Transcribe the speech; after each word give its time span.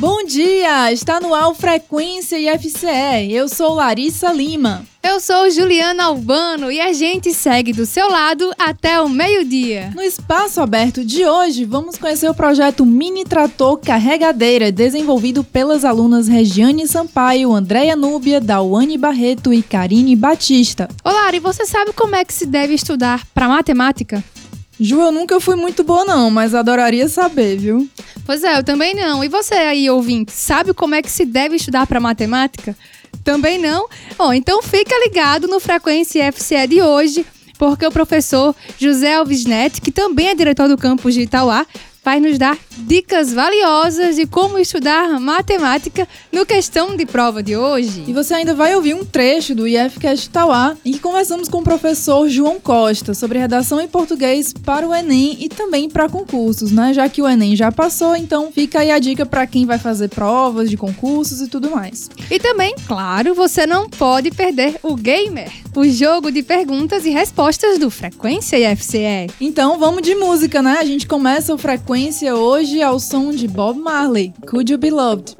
Bom 0.00 0.24
dia! 0.24 0.90
Está 0.90 1.20
no 1.20 1.34
ar 1.34 1.54
Frequência 1.54 2.38
IFCE. 2.38 3.30
Eu 3.30 3.46
sou 3.50 3.74
Larissa 3.74 4.32
Lima. 4.32 4.82
Eu 5.02 5.20
sou 5.20 5.50
Juliana 5.50 6.04
Albano 6.04 6.72
e 6.72 6.80
a 6.80 6.90
gente 6.94 7.34
segue 7.34 7.70
do 7.74 7.84
seu 7.84 8.08
lado 8.08 8.50
até 8.58 8.98
o 8.98 9.10
meio-dia. 9.10 9.92
No 9.94 10.00
espaço 10.00 10.62
aberto 10.62 11.04
de 11.04 11.26
hoje, 11.26 11.66
vamos 11.66 11.98
conhecer 11.98 12.30
o 12.30 12.34
projeto 12.34 12.86
Mini 12.86 13.26
Trator 13.26 13.76
Carregadeira, 13.76 14.72
desenvolvido 14.72 15.44
pelas 15.44 15.84
alunas 15.84 16.28
Regiane 16.28 16.88
Sampaio, 16.88 17.52
Andréia 17.52 17.94
Núbia, 17.94 18.40
Dauane 18.40 18.96
Barreto 18.96 19.52
e 19.52 19.62
Karine 19.62 20.16
Batista. 20.16 20.88
Olá, 21.04 21.30
e 21.34 21.40
você 21.40 21.66
sabe 21.66 21.92
como 21.92 22.16
é 22.16 22.24
que 22.24 22.32
se 22.32 22.46
deve 22.46 22.72
estudar 22.72 23.26
para 23.34 23.48
matemática? 23.48 24.24
Ju, 24.80 24.98
eu 24.98 25.12
nunca 25.12 25.38
fui 25.38 25.56
muito 25.56 25.84
boa 25.84 26.06
não, 26.06 26.30
mas 26.30 26.54
adoraria 26.54 27.06
saber, 27.06 27.58
viu? 27.58 27.86
Pois 28.24 28.42
é, 28.42 28.56
eu 28.56 28.64
também 28.64 28.94
não. 28.94 29.22
E 29.22 29.28
você 29.28 29.52
aí, 29.52 29.90
ouvinte, 29.90 30.32
sabe 30.32 30.72
como 30.72 30.94
é 30.94 31.02
que 31.02 31.10
se 31.10 31.26
deve 31.26 31.56
estudar 31.56 31.86
para 31.86 32.00
matemática? 32.00 32.74
Também 33.22 33.58
não? 33.58 33.86
Bom, 34.16 34.32
então 34.32 34.62
fica 34.62 34.98
ligado 35.04 35.46
no 35.46 35.60
Frequência 35.60 36.32
FCE 36.32 36.66
de 36.66 36.80
hoje, 36.80 37.26
porque 37.58 37.86
o 37.86 37.92
professor 37.92 38.56
José 38.78 39.16
Alves 39.16 39.44
Neto, 39.44 39.82
que 39.82 39.92
também 39.92 40.28
é 40.28 40.34
diretor 40.34 40.66
do 40.66 40.78
campus 40.78 41.12
de 41.12 41.22
Itauá, 41.22 41.66
vai 42.04 42.18
nos 42.18 42.38
dar 42.38 42.58
dicas 42.78 43.32
valiosas 43.32 44.16
de 44.16 44.26
como 44.26 44.58
estudar 44.58 45.20
matemática 45.20 46.08
no 46.32 46.46
questão 46.46 46.96
de 46.96 47.04
prova 47.04 47.42
de 47.42 47.56
hoje. 47.56 48.04
E 48.06 48.12
você 48.12 48.34
ainda 48.34 48.54
vai 48.54 48.74
ouvir 48.74 48.94
um 48.94 49.04
trecho 49.04 49.54
do 49.54 49.68
IFCast 49.68 50.30
Tauá 50.30 50.76
em 50.84 50.92
que 50.92 50.98
conversamos 50.98 51.48
com 51.48 51.58
o 51.58 51.64
professor 51.64 52.28
João 52.28 52.58
Costa 52.58 53.12
sobre 53.12 53.38
redação 53.38 53.80
em 53.80 53.88
português 53.88 54.52
para 54.52 54.88
o 54.88 54.94
Enem 54.94 55.36
e 55.40 55.48
também 55.48 55.88
para 55.88 56.08
concursos, 56.08 56.72
né? 56.72 56.94
Já 56.94 57.08
que 57.08 57.20
o 57.20 57.28
Enem 57.28 57.54
já 57.54 57.70
passou, 57.70 58.16
então 58.16 58.50
fica 58.50 58.80
aí 58.80 58.90
a 58.90 58.98
dica 58.98 59.26
para 59.26 59.46
quem 59.46 59.66
vai 59.66 59.78
fazer 59.78 60.08
provas 60.08 60.70
de 60.70 60.76
concursos 60.76 61.40
e 61.40 61.48
tudo 61.48 61.70
mais. 61.70 62.10
E 62.30 62.38
também, 62.38 62.74
claro, 62.86 63.34
você 63.34 63.66
não 63.66 63.88
pode 63.88 64.30
perder 64.30 64.76
o 64.82 64.96
Gamer, 64.96 65.50
o 65.76 65.84
jogo 65.84 66.32
de 66.32 66.42
perguntas 66.42 67.04
e 67.04 67.10
respostas 67.10 67.78
do 67.78 67.90
Frequência 67.90 68.56
IFCE. 68.72 69.30
Então 69.40 69.78
vamos 69.78 70.02
de 70.02 70.14
música, 70.14 70.62
né? 70.62 70.78
A 70.80 70.84
gente 70.84 71.06
começa 71.06 71.54
o 71.54 71.58
Frequência 71.58 71.89
sequência 71.90 72.36
hoje 72.36 72.80
ao 72.80 73.00
som 73.00 73.32
de 73.32 73.48
Bob 73.48 73.76
Marley, 73.76 74.32
Could 74.46 74.70
You 74.70 74.78
Be 74.78 74.92
Loved? 74.92 75.36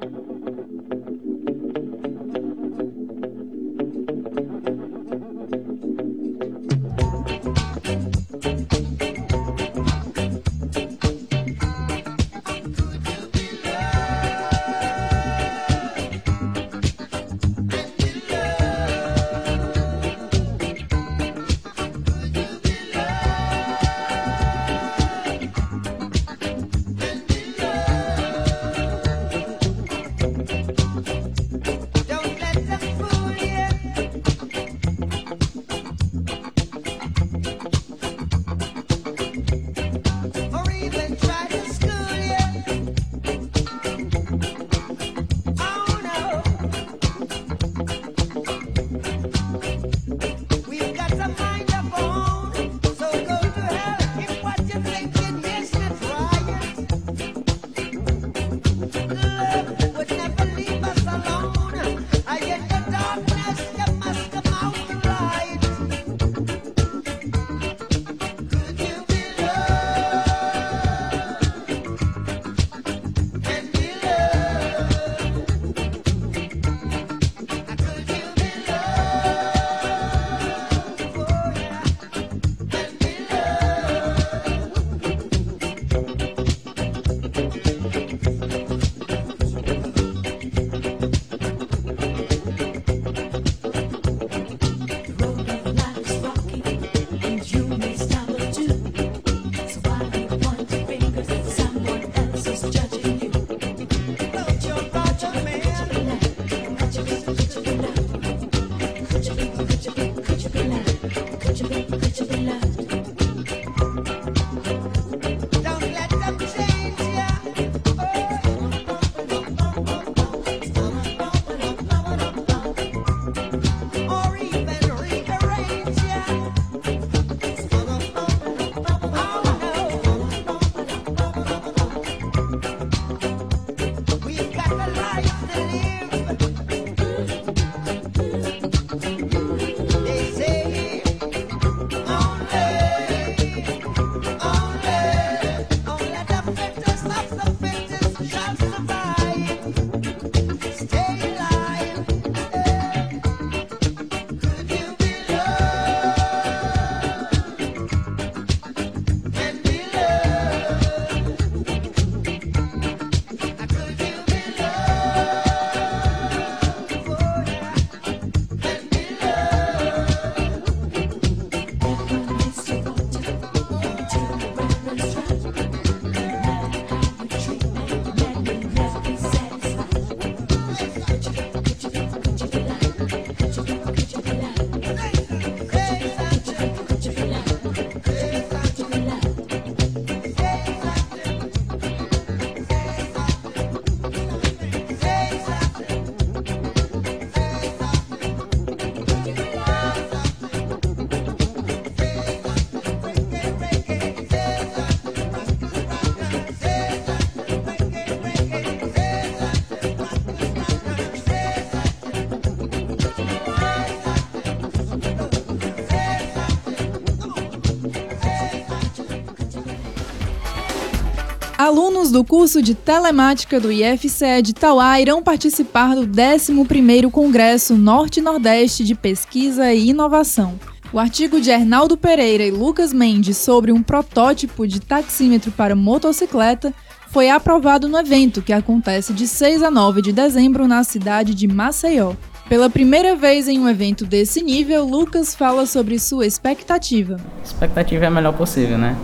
Alunos 222.01 222.13
do 222.13 222.25
curso 222.25 222.63
de 222.63 222.75
Telemática 222.75 223.61
do 223.61 223.71
IFCE 223.71 224.41
de 224.43 224.55
Tauá 224.55 224.99
irão 224.99 225.23
participar 225.23 225.95
do 225.95 226.07
11º 226.07 227.11
Congresso 227.11 227.77
Norte-Nordeste 227.77 228.85
de 228.85 228.95
Pesquisa 228.95 229.71
e 229.71 229.91
Inovação. 229.91 230.59
O 230.95 230.99
artigo 230.99 231.39
de 231.43 231.53
Arnaldo 231.53 231.99
Pereira 231.99 232.43
e 232.43 232.51
Lucas 232.51 232.95
Mendes 232.95 233.37
sobre 233.37 233.71
um 233.71 233.83
protótipo 233.83 234.67
de 234.67 234.81
taxímetro 234.81 235.53
para 235.53 235.77
motocicleta 235.77 236.73
foi 237.11 237.29
aprovado 237.29 237.87
no 237.87 237.99
evento 237.99 238.41
que 238.41 238.55
acontece 238.55 239.13
de 239.13 239.29
6 239.29 239.63
a 239.63 239.71
9 239.71 240.01
de 240.01 240.11
dezembro 240.11 240.67
na 240.67 240.83
cidade 240.83 241.35
de 241.35 241.47
Maceió. 241.47 242.15
Pela 242.49 242.71
primeira 242.71 243.15
vez 243.15 243.47
em 243.47 243.61
um 243.61 243.69
evento 243.69 244.07
desse 244.07 244.43
nível, 244.43 244.87
Lucas 244.87 245.35
fala 245.35 245.67
sobre 245.67 245.99
sua 245.99 246.27
expectativa. 246.27 247.19
Expectativa 247.45 248.07
é 248.07 248.09
a 248.09 248.11
melhor 248.11 248.33
possível, 248.33 248.79
né? 248.79 248.97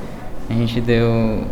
A 0.49 0.55
gente 0.55 0.81
deu 0.81 1.45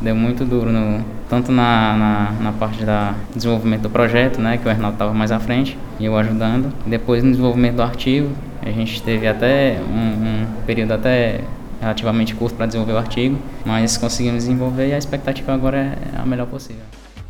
deu 0.00 0.14
muito 0.14 0.44
duro, 0.44 0.70
no, 0.72 1.04
tanto 1.28 1.50
na, 1.50 1.96
na, 1.96 2.32
na 2.42 2.52
parte 2.52 2.84
da 2.84 3.14
desenvolvimento 3.34 3.82
do 3.82 3.90
projeto, 3.90 4.40
né, 4.40 4.58
que 4.58 4.66
o 4.66 4.70
Arnaldo 4.70 4.94
estava 4.94 5.12
mais 5.12 5.32
à 5.32 5.40
frente 5.40 5.76
e 5.98 6.04
eu 6.04 6.16
ajudando. 6.16 6.72
Depois 6.86 7.22
no 7.22 7.30
desenvolvimento 7.30 7.76
do 7.76 7.82
artigo, 7.82 8.30
a 8.62 8.70
gente 8.70 9.02
teve 9.02 9.26
até 9.26 9.80
um, 9.88 10.42
um 10.42 10.46
período 10.66 10.92
até 10.92 11.40
relativamente 11.80 12.34
curto 12.34 12.56
para 12.56 12.66
desenvolver 12.66 12.94
o 12.94 12.98
artigo, 12.98 13.38
mas 13.64 13.96
conseguimos 13.96 14.44
desenvolver 14.44 14.88
e 14.88 14.94
a 14.94 14.98
expectativa 14.98 15.52
agora 15.52 15.78
é 15.78 16.20
a 16.20 16.26
melhor 16.26 16.46
possível. 16.46 16.82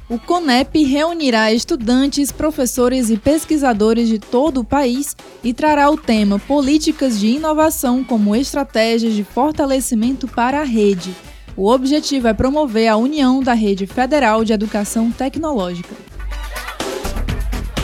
O 0.09 0.21
CONEP 0.21 0.85
reunirá 0.85 1.53
estudantes, 1.53 2.31
professores 2.31 3.11
e 3.11 3.17
pesquisadores 3.17 4.09
de 4.09 4.21
todo 4.21 4.61
o 4.61 4.65
país 4.65 5.17
e 5.43 5.53
trará 5.53 5.91
o 5.91 5.97
tema 5.97 6.39
Políticas 6.39 7.19
de 7.19 7.27
Inovação 7.27 8.05
como 8.05 8.37
Estratégias 8.37 9.15
de 9.15 9.25
Fortalecimento 9.25 10.29
para 10.29 10.61
a 10.61 10.65
Rede, 10.65 11.13
o 11.57 11.71
objetivo 11.71 12.29
é 12.29 12.35
promover 12.35 12.89
a 12.89 12.97
união 12.97 13.43
da 13.43 13.55
Rede 13.55 13.87
Federal 13.87 14.45
de 14.45 14.53
Educação 14.53 15.11
Tecnológica. 15.11 15.95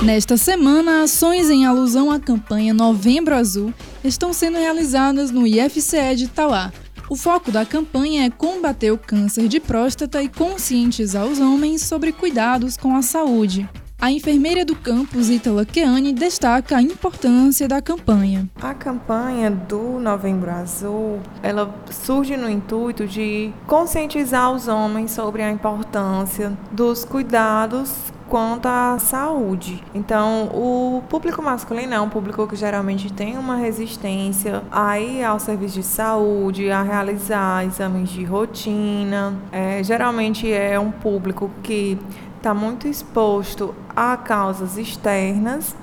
Nesta 0.02 0.36
semana, 0.36 1.04
ações 1.04 1.48
em 1.48 1.64
alusão 1.64 2.10
à 2.10 2.18
campanha 2.18 2.74
Novembro 2.74 3.34
Azul 3.34 3.72
estão 4.04 4.32
sendo 4.32 4.58
realizadas 4.58 5.30
no 5.30 5.46
IFCE 5.46 6.16
de 6.16 6.28
Tauá. 6.28 6.72
O 7.08 7.16
foco 7.16 7.50
da 7.52 7.64
campanha 7.64 8.26
é 8.26 8.30
combater 8.30 8.90
o 8.90 8.98
câncer 8.98 9.48
de 9.48 9.60
próstata 9.60 10.22
e 10.22 10.28
conscientizar 10.28 11.24
os 11.24 11.38
homens 11.38 11.82
sobre 11.82 12.12
cuidados 12.12 12.76
com 12.76 12.96
a 12.96 13.02
saúde. 13.02 13.68
A 14.02 14.10
enfermeira 14.10 14.64
do 14.64 14.74
campus, 14.74 15.30
Ítala 15.30 15.64
Keane, 15.64 16.12
destaca 16.12 16.76
a 16.76 16.82
importância 16.82 17.68
da 17.68 17.80
campanha. 17.80 18.48
A 18.60 18.74
campanha 18.74 19.48
do 19.48 20.00
Novembro 20.00 20.50
Azul, 20.50 21.20
ela 21.40 21.72
surge 21.88 22.36
no 22.36 22.50
intuito 22.50 23.06
de 23.06 23.52
conscientizar 23.64 24.50
os 24.50 24.66
homens 24.66 25.12
sobre 25.12 25.40
a 25.40 25.52
importância 25.52 26.52
dos 26.72 27.04
cuidados 27.04 28.12
quanto 28.28 28.66
à 28.66 28.98
saúde. 28.98 29.80
Então, 29.94 30.50
o 30.52 31.02
público 31.08 31.40
masculino 31.40 31.94
é 31.94 32.00
um 32.00 32.08
público 32.08 32.44
que 32.48 32.56
geralmente 32.56 33.12
tem 33.12 33.38
uma 33.38 33.54
resistência 33.54 34.64
a 34.72 34.98
ir 34.98 35.22
ao 35.22 35.38
serviço 35.38 35.74
de 35.74 35.86
saúde, 35.86 36.72
a 36.72 36.82
realizar 36.82 37.64
exames 37.64 38.10
de 38.10 38.24
rotina. 38.24 39.32
É, 39.52 39.80
geralmente 39.84 40.50
é 40.50 40.80
um 40.80 40.90
público 40.90 41.48
que 41.62 41.96
está 42.42 42.52
muito 42.52 42.88
exposto 42.88 43.72
a 43.94 44.16
causas 44.16 44.76
externas. 44.76 45.76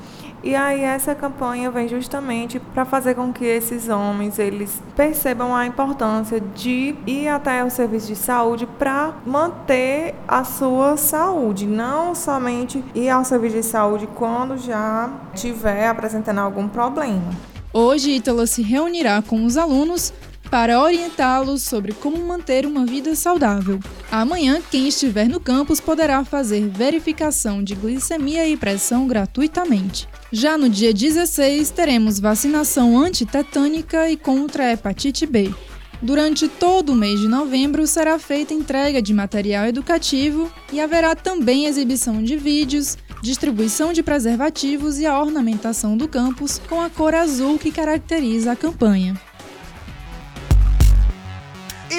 E 0.44 0.56
aí 0.56 0.81
essa 0.81 1.15
campanha 1.15 1.69
vem 1.71 1.88
justamente 1.88 2.59
para 2.59 2.85
fazer 2.85 3.15
com 3.15 3.31
que 3.31 3.44
esses 3.44 3.89
homens 3.89 4.39
eles 4.39 4.81
percebam 4.95 5.53
a 5.56 5.65
importância 5.65 6.39
de 6.39 6.95
ir 7.06 7.27
até 7.27 7.63
o 7.63 7.69
serviço 7.69 8.07
de 8.07 8.15
saúde 8.15 8.65
para 8.65 9.15
manter 9.25 10.15
a 10.27 10.44
sua 10.44 10.95
saúde, 10.95 11.65
não 11.65 12.15
somente 12.15 12.83
ir 12.95 13.09
ao 13.09 13.25
serviço 13.25 13.57
de 13.57 13.63
saúde 13.63 14.07
quando 14.15 14.57
já 14.57 15.09
estiver 15.33 15.88
apresentando 15.88 16.39
algum 16.39 16.69
problema. 16.69 17.31
Hoje, 17.73 18.12
Ítala 18.12 18.47
se 18.47 18.62
reunirá 18.62 19.21
com 19.21 19.45
os 19.45 19.57
alunos 19.57 20.13
para 20.50 20.81
orientá-los 20.81 21.62
sobre 21.62 21.94
como 21.94 22.18
manter 22.25 22.66
uma 22.66 22.86
vida 22.86 23.16
saudável. 23.16 23.80
Amanhã, 24.12 24.62
quem 24.72 24.88
estiver 24.88 25.28
no 25.28 25.40
campus 25.40 25.80
poderá 25.80 26.25
fazer 26.25 26.68
verificação 26.68 27.63
de 27.63 27.75
glicemia 27.75 28.48
e 28.48 28.57
pressão 28.57 29.07
gratuitamente. 29.07 30.07
Já 30.31 30.57
no 30.57 30.69
dia 30.69 30.94
16, 30.94 31.69
teremos 31.69 32.19
vacinação 32.19 32.98
antitetânica 32.98 34.10
e 34.10 34.18
contra 34.18 34.66
a 34.66 34.72
hepatite 34.74 35.25
B. 35.25 35.54
Durante 36.01 36.48
todo 36.48 36.94
o 36.94 36.96
mês 36.96 37.19
de 37.19 37.28
novembro 37.28 37.86
será 37.86 38.18
feita 38.18 38.54
entrega 38.54 39.01
de 39.01 39.13
material 39.13 39.66
educativo 39.66 40.50
e 40.72 40.80
haverá 40.80 41.13
também 41.13 41.66
exibição 41.66 42.24
de 42.24 42.38
vídeos, 42.38 42.98
distribuição 43.22 43.92
de 43.92 44.01
preservativos 44.01 44.98
e 44.98 45.06
a 45.06 45.19
ornamentação 45.19 45.98
do 45.98 46.07
campus 46.07 46.60
com 46.69 46.80
a 46.81 46.90
cor 46.90 47.13
azul 47.13 47.60
que 47.60 47.69
caracteriza 47.69 48.54
a 48.54 48.56
campanha. 48.56 49.19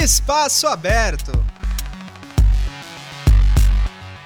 Espaço 0.03 0.67
Aberto. 0.67 1.31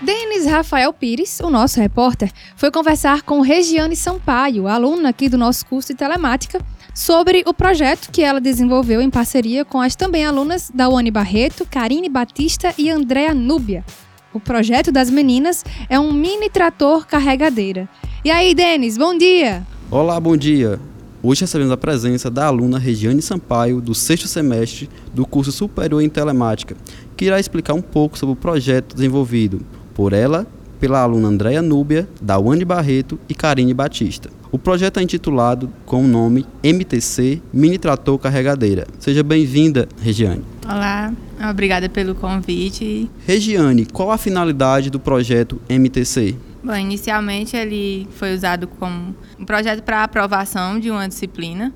Denis 0.01 0.47
Rafael 0.47 0.93
Pires, 0.93 1.41
o 1.41 1.51
nosso 1.51 1.81
repórter, 1.81 2.31
foi 2.55 2.71
conversar 2.71 3.23
com 3.23 3.41
Regiane 3.41 3.97
Sampaio, 3.97 4.69
aluna 4.69 5.09
aqui 5.09 5.29
do 5.29 5.37
nosso 5.37 5.67
curso 5.67 5.89
de 5.89 5.99
telemática, 5.99 6.65
sobre 6.95 7.43
o 7.45 7.53
projeto 7.53 8.13
que 8.13 8.23
ela 8.23 8.41
desenvolveu 8.41 9.01
em 9.01 9.11
parceria 9.11 9.65
com 9.65 9.81
as 9.81 9.97
também 9.97 10.25
alunas 10.25 10.71
da 10.73 10.89
Uani 10.89 11.11
Barreto, 11.11 11.67
Karine 11.69 12.09
Batista 12.09 12.73
e 12.79 12.89
Andréa 12.89 13.35
Núbia. 13.35 13.85
O 14.33 14.39
projeto 14.39 14.93
das 14.93 15.11
meninas 15.11 15.65
é 15.89 15.99
um 15.99 16.13
mini 16.13 16.49
trator 16.49 17.05
carregadeira. 17.05 17.89
E 18.25 18.31
aí, 18.31 18.55
Denis, 18.55 18.97
bom 18.97 19.19
dia! 19.19 19.67
Olá, 19.91 20.21
bom 20.21 20.37
dia! 20.37 20.79
Hoje 21.27 21.41
recebemos 21.41 21.73
a 21.73 21.77
presença 21.79 22.31
da 22.31 22.45
aluna 22.45 22.79
Regiane 22.79 23.23
Sampaio, 23.23 23.81
do 23.81 23.95
sexto 23.95 24.29
semestre 24.29 24.91
do 25.15 25.25
curso 25.25 25.51
superior 25.51 26.03
em 26.03 26.09
telemática, 26.11 26.77
que 27.17 27.25
irá 27.25 27.41
explicar 27.41 27.73
um 27.73 27.81
pouco 27.81 28.19
sobre 28.19 28.35
o 28.35 28.37
projeto 28.37 28.95
desenvolvido 28.95 29.63
por 29.95 30.13
ela, 30.13 30.47
pela 30.79 31.01
aluna 31.01 31.29
Andréa 31.29 31.63
Núbia, 31.63 32.07
da 32.21 32.37
Wande 32.37 32.67
Barreto 32.67 33.19
e 33.27 33.35
Karine 33.35 33.73
Batista. 33.73 34.29
O 34.53 34.59
projeto 34.59 35.01
é 35.01 35.03
intitulado 35.03 35.71
com 35.87 36.05
o 36.05 36.07
nome 36.07 36.45
MTC 36.63 37.41
Mini 37.51 37.79
Trator 37.79 38.19
Carregadeira. 38.19 38.87
Seja 38.99 39.23
bem-vinda, 39.23 39.89
Regiane. 40.03 40.45
Olá, 40.67 41.11
obrigada 41.49 41.89
pelo 41.89 42.15
convite. 42.15 43.11
Regiane, 43.27 43.87
qual 43.87 44.11
a 44.11 44.19
finalidade 44.19 44.91
do 44.91 45.01
projeto 45.01 45.59
MTC? 45.71 46.37
Bom, 46.65 46.75
inicialmente 46.75 47.55
ele 47.55 48.09
foi 48.13 48.35
usado 48.35 48.67
como 48.67 49.15
um 49.39 49.45
projeto 49.45 49.83
para 49.83 50.03
aprovação 50.03 50.81
de 50.81 50.91
uma 50.91 51.07
disciplina. 51.07 51.75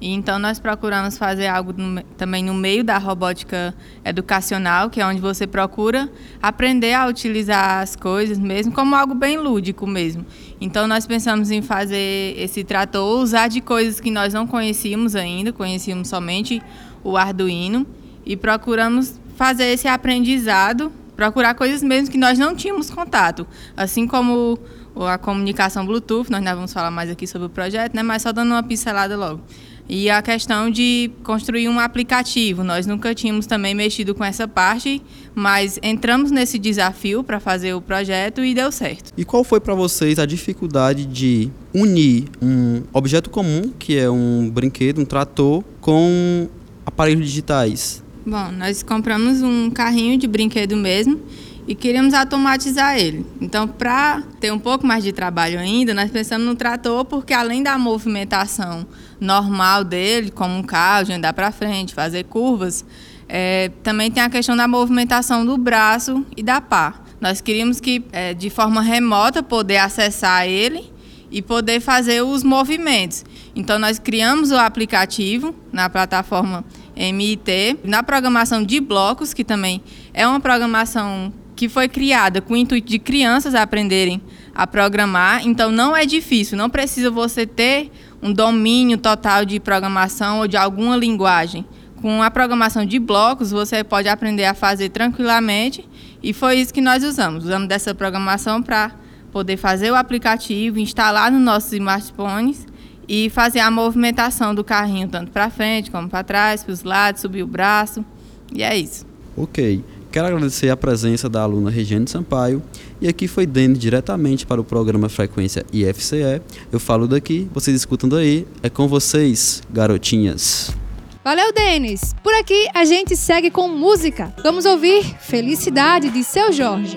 E 0.00 0.14
então 0.14 0.38
nós 0.38 0.60
procuramos 0.60 1.18
fazer 1.18 1.48
algo 1.48 1.74
no, 1.76 2.00
também 2.16 2.44
no 2.44 2.54
meio 2.54 2.84
da 2.84 2.98
robótica 2.98 3.74
educacional, 4.04 4.90
que 4.90 5.00
é 5.00 5.06
onde 5.06 5.20
você 5.20 5.44
procura 5.44 6.08
aprender 6.40 6.94
a 6.94 7.08
utilizar 7.08 7.80
as 7.80 7.96
coisas 7.96 8.38
mesmo 8.38 8.72
como 8.72 8.94
algo 8.94 9.12
bem 9.12 9.38
lúdico 9.38 9.88
mesmo. 9.88 10.24
Então 10.60 10.86
nós 10.86 11.04
pensamos 11.04 11.50
em 11.50 11.60
fazer 11.60 12.36
esse 12.38 12.62
trator 12.62 13.20
usar 13.20 13.48
de 13.48 13.60
coisas 13.60 13.98
que 13.98 14.08
nós 14.08 14.32
não 14.32 14.46
conhecíamos 14.46 15.16
ainda, 15.16 15.52
conhecíamos 15.52 16.06
somente 16.06 16.62
o 17.02 17.16
Arduino 17.16 17.84
e 18.24 18.36
procuramos 18.36 19.18
fazer 19.34 19.64
esse 19.64 19.88
aprendizado 19.88 20.92
procurar 21.18 21.54
coisas 21.54 21.82
mesmo 21.82 22.12
que 22.12 22.16
nós 22.16 22.38
não 22.38 22.54
tínhamos 22.54 22.90
contato. 22.90 23.44
Assim 23.76 24.06
como 24.06 24.56
a 24.94 25.18
comunicação 25.18 25.84
Bluetooth, 25.84 26.30
nós 26.30 26.38
ainda 26.38 26.54
vamos 26.54 26.72
falar 26.72 26.92
mais 26.92 27.10
aqui 27.10 27.26
sobre 27.26 27.48
o 27.48 27.50
projeto, 27.50 27.92
né? 27.92 28.04
mas 28.04 28.22
só 28.22 28.32
dando 28.32 28.50
uma 28.52 28.62
pincelada 28.62 29.16
logo. 29.16 29.40
E 29.88 30.08
a 30.08 30.22
questão 30.22 30.70
de 30.70 31.10
construir 31.24 31.68
um 31.68 31.80
aplicativo. 31.80 32.62
Nós 32.62 32.86
nunca 32.86 33.12
tínhamos 33.16 33.46
também 33.46 33.74
mexido 33.74 34.14
com 34.14 34.22
essa 34.22 34.46
parte, 34.46 35.02
mas 35.34 35.76
entramos 35.82 36.30
nesse 36.30 36.56
desafio 36.56 37.24
para 37.24 37.40
fazer 37.40 37.74
o 37.74 37.80
projeto 37.80 38.44
e 38.44 38.54
deu 38.54 38.70
certo. 38.70 39.12
E 39.16 39.24
qual 39.24 39.42
foi 39.42 39.58
para 39.58 39.74
vocês 39.74 40.20
a 40.20 40.26
dificuldade 40.26 41.04
de 41.04 41.50
unir 41.74 42.28
um 42.40 42.82
objeto 42.92 43.28
comum, 43.28 43.72
que 43.76 43.98
é 43.98 44.08
um 44.08 44.48
brinquedo, 44.48 45.00
um 45.00 45.04
trator, 45.04 45.64
com 45.80 46.48
aparelhos 46.86 47.26
digitais? 47.26 48.04
Bom, 48.28 48.52
nós 48.52 48.82
compramos 48.82 49.40
um 49.40 49.70
carrinho 49.70 50.18
de 50.18 50.26
brinquedo 50.26 50.76
mesmo 50.76 51.18
e 51.66 51.74
queríamos 51.74 52.12
automatizar 52.12 52.98
ele. 52.98 53.24
Então, 53.40 53.66
para 53.66 54.22
ter 54.38 54.52
um 54.52 54.58
pouco 54.58 54.86
mais 54.86 55.02
de 55.02 55.12
trabalho 55.12 55.58
ainda, 55.58 55.94
nós 55.94 56.10
pensamos 56.10 56.46
no 56.46 56.54
trator, 56.54 57.06
porque 57.06 57.32
além 57.32 57.62
da 57.62 57.78
movimentação 57.78 58.86
normal 59.18 59.82
dele, 59.82 60.30
como 60.30 60.54
um 60.54 60.62
carro, 60.62 61.06
de 61.06 61.14
andar 61.14 61.32
para 61.32 61.50
frente, 61.50 61.94
fazer 61.94 62.24
curvas, 62.24 62.84
é, 63.26 63.70
também 63.82 64.10
tem 64.10 64.22
a 64.22 64.28
questão 64.28 64.54
da 64.54 64.68
movimentação 64.68 65.46
do 65.46 65.56
braço 65.56 66.22
e 66.36 66.42
da 66.42 66.60
pá. 66.60 67.00
Nós 67.18 67.40
queríamos 67.40 67.80
que, 67.80 68.04
é, 68.12 68.34
de 68.34 68.50
forma 68.50 68.82
remota, 68.82 69.42
poder 69.42 69.78
acessar 69.78 70.46
ele 70.46 70.92
e 71.30 71.40
poder 71.40 71.80
fazer 71.80 72.20
os 72.20 72.42
movimentos. 72.42 73.24
Então, 73.56 73.78
nós 73.78 73.98
criamos 73.98 74.50
o 74.50 74.56
aplicativo 74.58 75.54
na 75.72 75.88
plataforma 75.88 76.62
MIT, 76.98 77.78
na 77.84 78.02
programação 78.02 78.62
de 78.62 78.80
blocos, 78.80 79.32
que 79.32 79.44
também 79.44 79.80
é 80.12 80.26
uma 80.26 80.40
programação 80.40 81.32
que 81.54 81.68
foi 81.68 81.88
criada 81.88 82.40
com 82.40 82.54
o 82.54 82.56
intuito 82.56 82.88
de 82.88 82.98
crianças 82.98 83.54
aprenderem 83.54 84.20
a 84.54 84.66
programar, 84.66 85.46
então 85.46 85.70
não 85.70 85.96
é 85.96 86.04
difícil, 86.04 86.58
não 86.58 86.68
precisa 86.68 87.10
você 87.10 87.46
ter 87.46 87.90
um 88.22 88.32
domínio 88.32 88.98
total 88.98 89.44
de 89.44 89.58
programação 89.60 90.40
ou 90.40 90.48
de 90.48 90.56
alguma 90.56 90.96
linguagem. 90.96 91.64
Com 92.00 92.22
a 92.22 92.30
programação 92.30 92.86
de 92.86 92.98
blocos, 92.98 93.50
você 93.50 93.82
pode 93.82 94.08
aprender 94.08 94.44
a 94.44 94.54
fazer 94.54 94.88
tranquilamente 94.90 95.84
e 96.22 96.32
foi 96.32 96.60
isso 96.60 96.72
que 96.72 96.80
nós 96.80 97.02
usamos. 97.02 97.44
Usamos 97.44 97.68
dessa 97.68 97.92
programação 97.92 98.62
para 98.62 98.92
poder 99.32 99.56
fazer 99.56 99.90
o 99.90 99.96
aplicativo, 99.96 100.78
instalar 100.78 101.30
nos 101.30 101.40
nossos 101.40 101.72
smartphones 101.72 102.66
e 103.08 103.30
fazer 103.30 103.60
a 103.60 103.70
movimentação 103.70 104.54
do 104.54 104.62
carrinho 104.62 105.08
tanto 105.08 105.30
para 105.30 105.48
frente 105.48 105.90
como 105.90 106.08
para 106.08 106.22
trás, 106.22 106.62
para 106.62 106.72
os 106.72 106.82
lados, 106.82 107.22
subir 107.22 107.42
o 107.42 107.46
braço. 107.46 108.04
E 108.52 108.62
é 108.62 108.76
isso. 108.76 109.06
Ok. 109.36 109.82
Quero 110.10 110.26
agradecer 110.26 110.70
a 110.70 110.76
presença 110.76 111.28
da 111.28 111.42
aluna 111.42 111.70
Regiane 111.70 112.08
Sampaio. 112.08 112.62
E 113.00 113.06
aqui 113.06 113.28
foi 113.28 113.46
Dene 113.46 113.76
diretamente 113.76 114.46
para 114.46 114.60
o 114.60 114.64
programa 114.64 115.08
Frequência 115.08 115.64
IFCE. 115.72 116.40
Eu 116.72 116.80
falo 116.80 117.06
daqui, 117.06 117.48
vocês 117.52 117.76
escutam 117.76 118.08
daí. 118.08 118.46
É 118.62 118.70
com 118.70 118.88
vocês, 118.88 119.62
garotinhas. 119.70 120.74
Valeu, 121.22 121.52
Denis! 121.52 122.14
Por 122.22 122.32
aqui 122.34 122.68
a 122.74 122.86
gente 122.86 123.14
segue 123.16 123.50
com 123.50 123.68
música. 123.68 124.32
Vamos 124.42 124.64
ouvir 124.64 125.04
Felicidade 125.20 126.08
de 126.08 126.24
Seu 126.24 126.50
Jorge. 126.52 126.96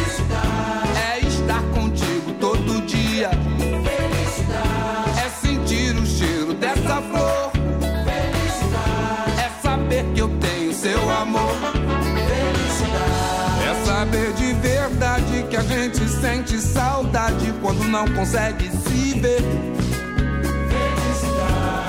sente 16.51 16.61
saudade 16.61 17.53
quando 17.61 17.83
não 17.85 18.05
consegue 18.09 18.69
se 18.69 19.19
ver. 19.19 19.41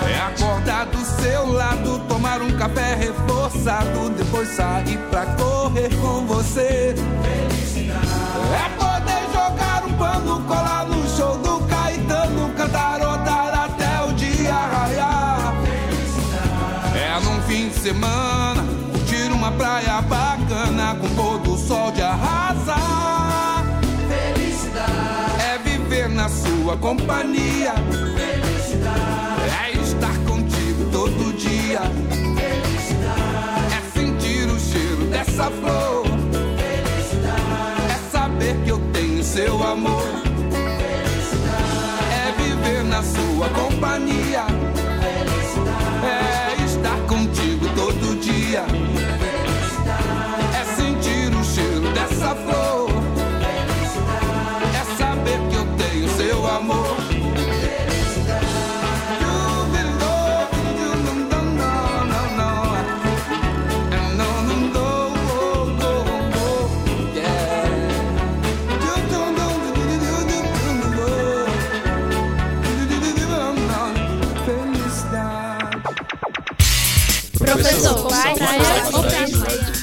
É 0.09 0.21
acordar 0.21 0.87
do 0.87 1.05
seu 1.21 1.53
lado, 1.53 1.99
tomar 2.09 2.41
um 2.41 2.53
café 2.53 2.95
reforçado, 2.95 4.11
depois 4.11 4.49
sair 4.49 4.99
pra 5.11 5.27
correr 5.27 5.89
com 5.97 6.27
você. 6.27 6.95
É 8.55 8.69
poder 8.79 9.23
jogar 9.33 9.85
um 9.87 9.93
pano, 9.95 10.43
colar 10.43 10.87
no 10.87 11.09
show 11.09 11.37
do 11.39 11.67
Caetano, 11.67 12.51
cantarotar 12.57 13.65
até 13.65 14.05
o 14.05 14.13
dia 14.13 14.53
raiar. 14.53 15.55
É 16.95 17.21
num 17.21 17.43
fim 17.43 17.69
de 17.69 17.75
semana, 17.75 18.63
curtir 18.93 19.33
uma 19.33 19.51
praia 19.53 20.01
bacana 20.03 20.97
com 21.01 21.09
pôr 21.15 21.39
do 21.41 21.57
sol 21.57 21.91
de 21.91 22.03
arrasar. 22.03 22.52
Sua 26.73 26.77
companhia. 26.79 27.75
É 29.63 29.73
estar 29.73 30.17
contigo 30.27 30.91
todo 30.91 31.37
dia. 31.37 31.81
É 33.71 33.99
sentir 33.99 34.47
o 34.49 34.59
cheiro 34.59 35.05
dessa 35.07 35.51
flor. 35.51 36.07
É 37.91 38.11
saber 38.11 38.57
que 38.65 38.71
eu 38.71 38.81
tenho 38.93 39.23
seu 39.23 39.63
amor. 39.63 40.02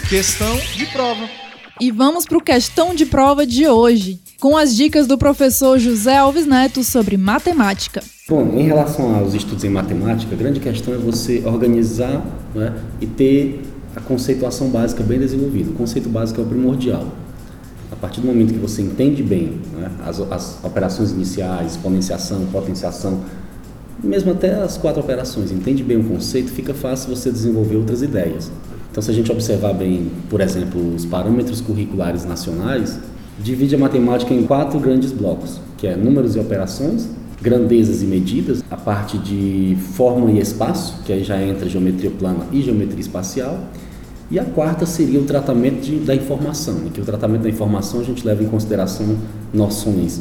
Questão 0.09 0.57
de 0.75 0.87
prova. 0.87 1.29
E 1.79 1.91
vamos 1.91 2.25
para 2.25 2.35
o 2.35 2.41
questão 2.41 2.95
de 2.95 3.05
prova 3.05 3.45
de 3.45 3.67
hoje, 3.67 4.19
com 4.39 4.57
as 4.57 4.75
dicas 4.75 5.05
do 5.05 5.19
professor 5.19 5.77
José 5.77 6.17
Alves 6.17 6.47
Neto 6.47 6.83
sobre 6.83 7.15
matemática. 7.15 8.01
Bom, 8.27 8.57
em 8.57 8.63
relação 8.63 9.15
aos 9.15 9.35
estudos 9.35 9.63
em 9.63 9.69
matemática, 9.69 10.33
a 10.33 10.37
grande 10.37 10.59
questão 10.59 10.95
é 10.95 10.97
você 10.97 11.43
organizar 11.45 12.25
né, 12.55 12.73
e 12.99 13.05
ter 13.05 13.61
a 13.95 14.01
conceituação 14.01 14.69
básica 14.69 15.03
bem 15.03 15.19
desenvolvida. 15.19 15.69
O 15.69 15.75
conceito 15.75 16.09
básico 16.09 16.41
é 16.41 16.43
o 16.43 16.47
primordial. 16.47 17.07
A 17.91 17.95
partir 17.95 18.19
do 18.19 18.25
momento 18.25 18.51
que 18.51 18.59
você 18.59 18.81
entende 18.81 19.21
bem 19.21 19.61
né, 19.73 19.91
as, 20.03 20.19
as 20.19 20.57
operações 20.63 21.11
iniciais, 21.11 21.73
exponenciação, 21.73 22.47
potenciação, 22.47 23.23
mesmo 24.03 24.31
até 24.31 24.55
as 24.55 24.75
quatro 24.75 25.01
operações, 25.01 25.51
entende 25.51 25.83
bem 25.83 25.97
o 25.97 26.03
conceito, 26.03 26.49
fica 26.49 26.73
fácil 26.73 27.15
você 27.15 27.31
desenvolver 27.31 27.75
outras 27.75 28.01
ideias. 28.01 28.51
Então, 28.99 29.05
se 29.05 29.11
a 29.11 29.13
gente 29.13 29.31
observar 29.31 29.71
bem, 29.71 30.11
por 30.29 30.41
exemplo, 30.41 30.93
os 30.93 31.05
parâmetros 31.05 31.61
curriculares 31.61 32.25
nacionais, 32.25 32.99
divide 33.41 33.73
a 33.73 33.77
matemática 33.77 34.33
em 34.33 34.43
quatro 34.43 34.77
grandes 34.77 35.13
blocos, 35.13 35.61
que 35.77 35.87
é 35.87 35.95
números 35.95 36.35
e 36.35 36.39
operações, 36.39 37.07
grandezas 37.41 38.03
e 38.03 38.05
medidas, 38.05 38.61
a 38.69 38.75
parte 38.75 39.17
de 39.17 39.77
forma 39.93 40.29
e 40.31 40.39
espaço, 40.39 41.01
que 41.05 41.13
aí 41.13 41.23
já 41.23 41.41
entra 41.41 41.69
geometria 41.69 42.11
plana 42.11 42.45
e 42.51 42.61
geometria 42.61 42.99
espacial, 42.99 43.57
e 44.29 44.37
a 44.37 44.43
quarta 44.43 44.85
seria 44.85 45.21
o 45.21 45.23
tratamento 45.23 45.79
de, 45.79 45.95
da 45.99 46.13
informação, 46.13 46.79
em 46.85 46.89
que 46.89 46.99
o 46.99 47.05
tratamento 47.05 47.43
da 47.43 47.49
informação 47.49 48.01
a 48.01 48.03
gente 48.03 48.27
leva 48.27 48.43
em 48.43 48.47
consideração 48.47 49.15
noções 49.53 50.19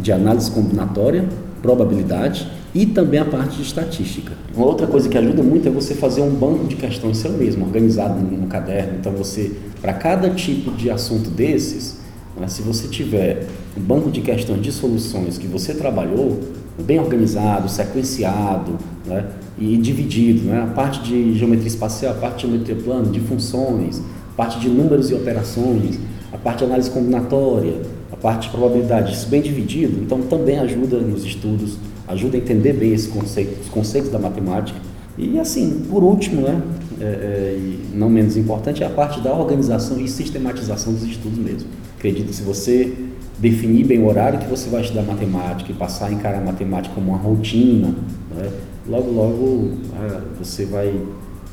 de 0.00 0.10
análise 0.10 0.50
combinatória, 0.50 1.28
probabilidade 1.62 2.50
e 2.76 2.84
também 2.84 3.18
a 3.18 3.24
parte 3.24 3.56
de 3.56 3.62
estatística. 3.62 4.34
Uma 4.54 4.66
outra 4.66 4.86
coisa 4.86 5.08
que 5.08 5.16
ajuda 5.16 5.42
muito 5.42 5.66
é 5.66 5.70
você 5.70 5.94
fazer 5.94 6.20
um 6.20 6.28
banco 6.28 6.66
de 6.66 6.76
questões 6.76 7.16
seu 7.16 7.32
mesmo, 7.32 7.64
organizado 7.64 8.20
no 8.20 8.46
caderno. 8.48 8.98
Então 9.00 9.12
você, 9.12 9.50
para 9.80 9.94
cada 9.94 10.28
tipo 10.28 10.70
de 10.72 10.90
assunto 10.90 11.30
desses, 11.30 11.96
né, 12.38 12.46
se 12.48 12.60
você 12.60 12.86
tiver 12.86 13.46
um 13.74 13.80
banco 13.80 14.10
de 14.10 14.20
questões 14.20 14.60
de 14.60 14.70
soluções 14.70 15.38
que 15.38 15.46
você 15.46 15.72
trabalhou, 15.72 16.38
bem 16.78 17.00
organizado, 17.00 17.66
sequenciado 17.66 18.76
né, 19.06 19.24
e 19.58 19.78
dividido, 19.78 20.42
né, 20.42 20.64
a 20.64 20.66
parte 20.66 21.00
de 21.00 21.32
geometria 21.32 21.68
espacial, 21.68 22.12
a 22.12 22.16
parte 22.18 22.44
de 22.44 22.52
geometria 22.52 22.76
plana, 22.76 23.10
de 23.10 23.20
funções, 23.20 24.02
a 24.34 24.36
parte 24.36 24.60
de 24.60 24.68
números 24.68 25.10
e 25.10 25.14
operações, 25.14 25.98
a 26.30 26.36
parte 26.36 26.58
de 26.58 26.64
análise 26.64 26.90
combinatória, 26.90 27.80
a 28.12 28.16
parte 28.16 28.48
de 28.48 28.50
probabilidade, 28.50 29.14
isso 29.14 29.28
bem 29.28 29.40
dividido, 29.40 29.98
então 30.02 30.20
também 30.20 30.58
ajuda 30.58 30.98
nos 30.98 31.24
estudos, 31.24 31.78
ajuda 32.08 32.36
a 32.36 32.40
entender 32.40 32.72
bem 32.72 32.92
esse 32.92 33.08
conceito, 33.08 33.60
os 33.60 33.68
conceitos 33.68 34.10
da 34.10 34.18
matemática. 34.18 34.78
E 35.18 35.38
assim, 35.38 35.86
por 35.88 36.04
último, 36.04 36.42
né, 36.42 36.62
é, 37.00 37.04
é, 37.04 37.56
e 37.58 37.80
não 37.94 38.10
menos 38.10 38.36
importante, 38.36 38.82
é 38.82 38.86
a 38.86 38.90
parte 38.90 39.20
da 39.20 39.34
organização 39.34 39.98
e 39.98 40.08
sistematização 40.08 40.92
dos 40.92 41.02
estudos 41.02 41.38
mesmo. 41.38 41.68
Acredito 41.96 42.28
que 42.28 42.34
se 42.34 42.42
você 42.42 42.94
definir 43.38 43.84
bem 43.84 43.98
o 43.98 44.06
horário 44.06 44.38
que 44.38 44.46
você 44.46 44.68
vai 44.68 44.82
estudar 44.82 45.02
matemática 45.02 45.70
e 45.70 45.74
passar 45.74 46.06
a 46.06 46.12
encarar 46.12 46.38
a 46.38 46.44
matemática 46.44 46.94
como 46.94 47.12
uma 47.12 47.18
rotina, 47.18 47.94
né, 48.34 48.50
logo, 48.86 49.10
logo 49.10 49.70
é, 49.94 50.20
você 50.38 50.64
vai 50.64 50.94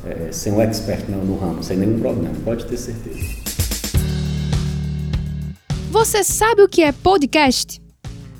é, 0.04 0.30
ser 0.30 0.52
um 0.52 0.60
expert 0.60 1.08
no, 1.08 1.24
no 1.24 1.38
ramo, 1.38 1.62
sem 1.62 1.76
nenhum 1.76 1.98
problema, 1.98 2.34
pode 2.44 2.66
ter 2.66 2.76
certeza. 2.76 3.18
Você 5.90 6.24
sabe 6.24 6.62
o 6.62 6.68
que 6.68 6.82
é 6.82 6.92
podcast? 6.92 7.83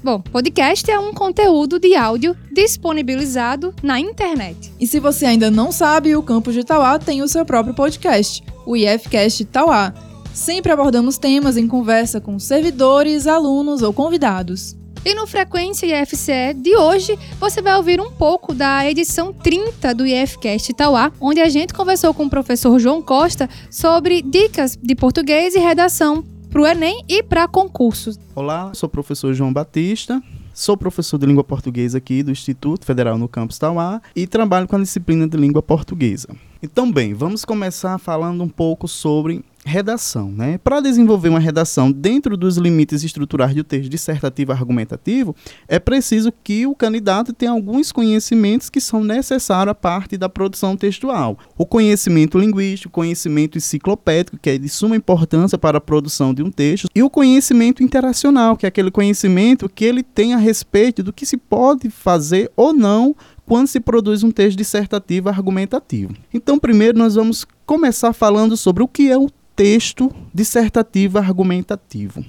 Bom, 0.05 0.21
podcast 0.21 0.91
é 0.91 0.99
um 0.99 1.15
conteúdo 1.15 1.79
de 1.79 1.97
áudio 1.97 2.37
disponibilizado 2.53 3.75
na 3.83 3.99
internet. 3.99 4.71
E 4.79 4.87
se 4.87 5.01
você 5.01 5.25
ainda 5.25 5.51
não 5.51 5.73
sabe, 5.73 6.15
o 6.15 6.23
campus 6.23 6.53
de 6.53 6.63
Tauá 6.63 6.99
tem 6.99 7.23
o 7.23 7.27
seu 7.27 7.43
próprio 7.43 7.75
podcast, 7.75 8.45
o 8.67 8.77
IFCast 8.77 9.47
Tauá. 9.47 9.95
Sempre 10.35 10.73
abordamos 10.73 11.17
temas 11.17 11.57
em 11.57 11.67
conversa 11.67 12.21
com 12.21 12.39
servidores, 12.39 13.27
alunos 13.27 13.81
ou 13.81 13.95
convidados. 13.95 14.77
E 15.07 15.15
no 15.15 15.27
Frequência 15.27 15.87
IFCE 16.03 16.53
de 16.55 16.77
hoje, 16.77 17.19
você 17.41 17.63
vai 17.63 17.75
ouvir 17.75 17.99
um 17.99 18.11
pouco 18.11 18.53
da 18.53 18.87
edição 18.87 19.33
30 19.33 19.95
do 19.95 20.07
IFCast 20.07 20.71
Itauá, 20.71 21.13
onde 21.19 21.41
a 21.41 21.49
gente 21.49 21.73
conversou 21.73 22.13
com 22.13 22.27
o 22.27 22.31
professor 22.31 22.79
João 22.79 23.01
Costa 23.01 23.49
sobre 23.71 24.21
dicas 24.21 24.79
de 24.83 24.95
português 24.95 25.55
e 25.55 25.59
redação 25.59 26.23
para 26.55 26.63
o 26.63 26.67
Enem 26.69 27.05
e 27.09 27.21
para 27.21 27.49
concursos. 27.49 28.17
Olá, 28.33 28.73
sou 28.75 28.87
o 28.87 28.91
professor 28.91 29.35
João 29.35 29.53
Batista, 29.53 30.23
Sou 30.53 30.77
professor 30.77 31.19
de 31.19 31.27
língua 31.27 31.43
portuguesa 31.43 31.99
aqui 31.99 32.23
do 32.23 32.31
Instituto 32.31 32.87
Federal 32.87 33.19
no 33.19 33.27
Campus 33.27 33.59
Tauá 33.59 34.01
e 34.15 34.25
trabalho 34.25 34.69
com 34.69 34.77
a 34.77 34.79
disciplina 34.79 35.27
de 35.27 35.37
língua 35.37 35.61
portuguesa. 35.61 36.29
Então, 36.63 36.93
bem, 36.93 37.13
vamos 37.13 37.45
começar 37.45 37.99
falando 37.99 38.45
um 38.45 38.49
pouco 38.49 38.87
sobre 38.87 39.45
redação. 39.65 40.31
Né? 40.31 40.59
Para 40.59 40.81
desenvolver 40.81 41.29
uma 41.29 41.41
redação 41.41 41.91
dentro 41.91 42.37
dos 42.37 42.57
limites 42.57 43.03
estruturais 43.03 43.55
do 43.55 43.65
texto 43.65 43.89
dissertativo 43.89 44.53
argumentativo, 44.53 45.35
é 45.67 45.79
preciso 45.79 46.33
que 46.45 46.67
o 46.67 46.75
candidato 46.75 47.33
tenha 47.33 47.51
alguns 47.51 47.91
conhecimentos 47.91 48.69
que 48.71 48.81
são 48.81 49.03
necessários 49.03 49.73
à 49.73 49.75
parte 49.75 50.17
da 50.17 50.29
produção 50.29 50.77
textual. 50.77 51.39
O 51.57 51.65
conhecimento 51.67 52.39
linguístico, 52.39 52.89
o 52.89 52.93
conhecimento 52.93 53.59
enciclopédico, 53.59 54.39
que 54.39 54.51
é 54.51 54.59
de 54.59 54.69
suma 54.69 54.97
importância 54.97 55.57
para 55.57 55.79
a 55.79 55.81
produção 55.81 56.35
de 56.35 56.43
um 56.43 56.51
texto, 56.51 56.89
e 56.95 57.03
o 57.03 57.11
conhecimento 57.11 57.83
interacional, 57.83 58.57
que 58.57 58.67
é 58.67 58.69
aquele 58.69 58.91
conhecimento 58.91 59.69
que 59.69 59.85
ele 59.85 60.03
tem 60.03 60.35
a 60.35 60.39
respeito 60.39 61.03
do 61.03 61.13
que 61.13 61.25
se 61.25 61.37
pode 61.37 61.89
fazer 61.91 62.51
ou 62.57 62.73
não 62.73 63.17
quando 63.47 63.67
se 63.67 63.81
produz 63.81 64.23
um 64.23 64.31
texto 64.31 64.57
dissertativo 64.57 65.29
argumentativo. 65.29 66.15
Então, 66.33 66.59
primeiro 66.59 66.99
nós 66.99 67.15
vamos 67.15 67.47
começar 67.67 68.13
falando 68.13 68.57
sobre 68.57 68.83
o 68.83 68.89
que 68.89 69.11
é 69.11 69.19
o 69.19 69.29
texto 69.55 70.11
dissertativo 70.33 71.19
argumentativo. 71.19 72.25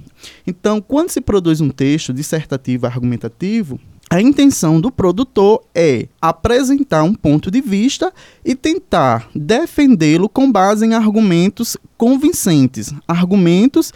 Então, 0.45 0.81
quando 0.81 1.09
se 1.09 1.21
produz 1.21 1.61
um 1.61 1.69
texto 1.69 2.13
dissertativo 2.13 2.85
argumentativo, 2.85 3.79
a 4.09 4.21
intenção 4.21 4.79
do 4.79 4.91
produtor 4.91 5.63
é 5.73 6.07
apresentar 6.21 7.03
um 7.03 7.13
ponto 7.13 7.49
de 7.49 7.59
vista 7.59 8.13
e 8.43 8.55
tentar 8.55 9.29
defendê-lo 9.33 10.29
com 10.29 10.51
base 10.51 10.85
em 10.85 10.93
argumentos 10.93 11.75
convincentes, 11.97 12.93
argumentos 13.07 13.91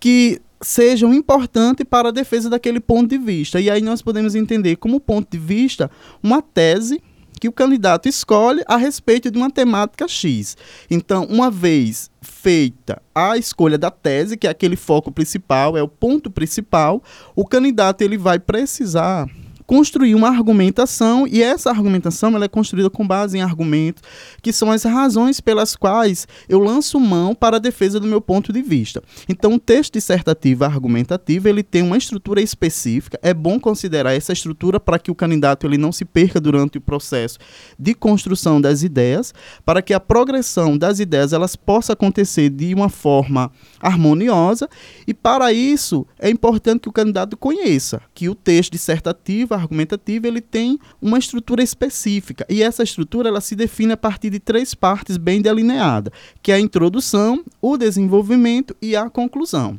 que 0.00 0.40
sejam 0.60 1.14
importantes 1.14 1.86
para 1.88 2.08
a 2.08 2.12
defesa 2.12 2.50
daquele 2.50 2.80
ponto 2.80 3.08
de 3.08 3.18
vista. 3.18 3.60
E 3.60 3.70
aí 3.70 3.80
nós 3.80 4.02
podemos 4.02 4.34
entender 4.34 4.76
como 4.76 4.98
ponto 4.98 5.30
de 5.30 5.38
vista 5.38 5.90
uma 6.22 6.42
tese 6.42 7.00
que 7.40 7.48
o 7.48 7.52
candidato 7.52 8.08
escolhe 8.08 8.62
a 8.66 8.76
respeito 8.76 9.30
de 9.30 9.36
uma 9.36 9.50
temática 9.50 10.08
X. 10.08 10.56
Então, 10.90 11.24
uma 11.24 11.50
vez 11.50 12.10
feita 12.24 13.00
a 13.14 13.36
escolha 13.36 13.78
da 13.78 13.90
tese, 13.90 14.36
que 14.36 14.46
é 14.46 14.50
aquele 14.50 14.76
foco 14.76 15.12
principal, 15.12 15.76
é 15.76 15.82
o 15.82 15.88
ponto 15.88 16.30
principal, 16.30 17.02
o 17.36 17.46
candidato 17.46 18.02
ele 18.02 18.18
vai 18.18 18.38
precisar 18.38 19.28
construir 19.66 20.14
uma 20.14 20.28
argumentação 20.28 21.26
e 21.26 21.42
essa 21.42 21.70
argumentação 21.70 22.34
ela 22.34 22.44
é 22.44 22.48
construída 22.48 22.90
com 22.90 23.06
base 23.06 23.38
em 23.38 23.42
argumentos 23.42 24.02
que 24.42 24.52
são 24.52 24.70
as 24.70 24.84
razões 24.84 25.40
pelas 25.40 25.74
quais 25.76 26.26
eu 26.48 26.58
lanço 26.58 27.00
mão 27.00 27.34
para 27.34 27.56
a 27.56 27.60
defesa 27.60 27.98
do 27.98 28.06
meu 28.06 28.20
ponto 28.20 28.52
de 28.52 28.62
vista. 28.62 29.02
Então, 29.28 29.54
o 29.54 29.58
texto 29.58 29.94
dissertativo 29.94 30.64
argumentativo 30.64 31.48
ele 31.48 31.62
tem 31.62 31.82
uma 31.82 31.96
estrutura 31.96 32.40
específica. 32.40 33.18
É 33.22 33.32
bom 33.32 33.58
considerar 33.58 34.14
essa 34.14 34.32
estrutura 34.32 34.78
para 34.78 34.98
que 34.98 35.10
o 35.10 35.14
candidato 35.14 35.66
ele 35.66 35.78
não 35.78 35.92
se 35.92 36.04
perca 36.04 36.40
durante 36.40 36.78
o 36.78 36.80
processo 36.80 37.38
de 37.78 37.94
construção 37.94 38.60
das 38.60 38.82
ideias, 38.82 39.32
para 39.64 39.82
que 39.82 39.94
a 39.94 40.00
progressão 40.00 40.76
das 40.76 40.98
ideias 40.98 41.32
elas 41.32 41.56
possa 41.56 41.92
acontecer 41.92 42.50
de 42.50 42.74
uma 42.74 42.88
forma 42.88 43.50
harmoniosa 43.80 44.68
e 45.06 45.14
para 45.14 45.52
isso 45.52 46.06
é 46.18 46.30
importante 46.30 46.82
que 46.82 46.88
o 46.88 46.92
candidato 46.92 47.36
conheça 47.36 48.00
que 48.14 48.28
o 48.28 48.34
texto 48.34 48.72
dissertativo 48.72 49.53
argumentativa 49.54 50.28
ele 50.28 50.40
tem 50.40 50.78
uma 51.00 51.18
estrutura 51.18 51.62
específica 51.62 52.46
e 52.48 52.62
essa 52.62 52.82
estrutura 52.82 53.28
ela 53.28 53.40
se 53.40 53.54
define 53.54 53.92
a 53.92 53.96
partir 53.96 54.30
de 54.30 54.38
três 54.38 54.74
partes 54.74 55.16
bem 55.16 55.40
delineadas, 55.40 56.12
que 56.42 56.52
é 56.52 56.56
a 56.56 56.60
introdução, 56.60 57.44
o 57.60 57.76
desenvolvimento 57.76 58.76
e 58.80 58.94
a 58.96 59.08
conclusão. 59.08 59.78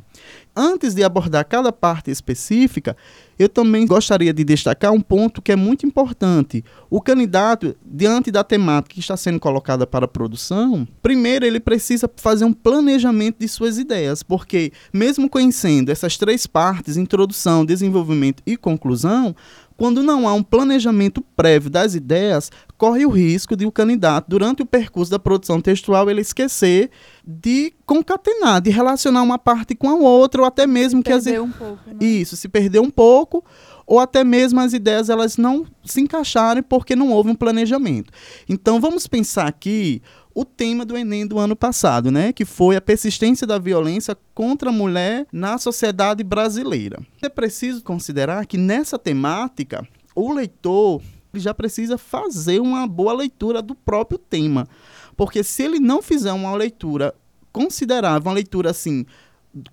Antes 0.58 0.94
de 0.94 1.04
abordar 1.04 1.44
cada 1.44 1.70
parte 1.70 2.10
específica, 2.10 2.96
eu 3.38 3.46
também 3.46 3.86
gostaria 3.86 4.32
de 4.32 4.42
destacar 4.42 4.90
um 4.90 5.02
ponto 5.02 5.42
que 5.42 5.52
é 5.52 5.56
muito 5.56 5.84
importante. 5.84 6.64
O 6.88 6.98
candidato, 6.98 7.76
diante 7.84 8.30
da 8.30 8.42
temática 8.42 8.94
que 8.94 9.00
está 9.00 9.18
sendo 9.18 9.38
colocada 9.38 9.86
para 9.86 10.06
a 10.06 10.08
produção, 10.08 10.88
primeiro 11.02 11.44
ele 11.44 11.60
precisa 11.60 12.10
fazer 12.16 12.46
um 12.46 12.54
planejamento 12.54 13.36
de 13.38 13.48
suas 13.48 13.76
ideias, 13.76 14.22
porque, 14.22 14.72
mesmo 14.94 15.28
conhecendo 15.28 15.92
essas 15.92 16.16
três 16.16 16.46
partes 16.46 16.96
introdução, 16.96 17.66
desenvolvimento 17.66 18.42
e 18.46 18.56
conclusão 18.56 19.36
quando 19.76 20.02
não 20.02 20.26
há 20.26 20.32
um 20.32 20.42
planejamento 20.42 21.20
prévio 21.36 21.68
das 21.68 21.94
ideias, 21.94 22.50
corre 22.78 23.04
o 23.04 23.10
risco 23.10 23.54
de 23.54 23.66
o 23.66 23.72
candidato, 23.72 24.26
durante 24.28 24.62
o 24.62 24.66
percurso 24.66 25.10
da 25.10 25.18
produção 25.18 25.60
textual, 25.60 26.08
ele 26.10 26.20
esquecer 26.20 26.90
de 27.26 27.74
concatenar, 27.84 28.60
de 28.60 28.70
relacionar 28.70 29.22
uma 29.22 29.38
parte 29.38 29.74
com 29.74 29.88
a 29.88 29.94
outra, 29.94 30.40
ou 30.40 30.46
até 30.46 30.66
mesmo 30.66 31.02
que 31.02 31.12
as 31.12 31.26
um 31.26 31.50
pouco, 31.50 31.78
né? 31.86 31.96
isso 32.00 32.36
se 32.36 32.48
perder 32.48 32.80
um 32.80 32.90
pouco, 32.90 33.44
ou 33.86 34.00
até 34.00 34.24
mesmo 34.24 34.60
as 34.60 34.72
ideias 34.72 35.10
elas 35.10 35.36
não 35.36 35.66
se 35.84 36.00
encaixarem 36.00 36.62
porque 36.62 36.96
não 36.96 37.10
houve 37.12 37.30
um 37.30 37.34
planejamento. 37.34 38.12
Então 38.48 38.80
vamos 38.80 39.06
pensar 39.06 39.46
aqui 39.46 40.02
o 40.36 40.44
tema 40.44 40.84
do 40.84 40.98
Enem 40.98 41.26
do 41.26 41.38
ano 41.38 41.56
passado, 41.56 42.10
né, 42.10 42.30
que 42.30 42.44
foi 42.44 42.76
a 42.76 42.80
persistência 42.80 43.46
da 43.46 43.58
violência 43.58 44.14
contra 44.34 44.68
a 44.68 44.72
mulher 44.72 45.26
na 45.32 45.56
sociedade 45.56 46.22
brasileira. 46.22 47.00
É 47.22 47.28
preciso 47.30 47.82
considerar 47.82 48.44
que 48.44 48.58
nessa 48.58 48.98
temática 48.98 49.88
o 50.14 50.30
leitor 50.30 51.00
já 51.32 51.54
precisa 51.54 51.96
fazer 51.96 52.60
uma 52.60 52.86
boa 52.86 53.14
leitura 53.14 53.62
do 53.62 53.74
próprio 53.74 54.18
tema, 54.18 54.68
porque 55.16 55.42
se 55.42 55.62
ele 55.62 55.80
não 55.80 56.02
fizer 56.02 56.34
uma 56.34 56.54
leitura 56.54 57.14
considerável, 57.50 58.28
uma 58.28 58.34
leitura 58.34 58.70
assim, 58.70 59.06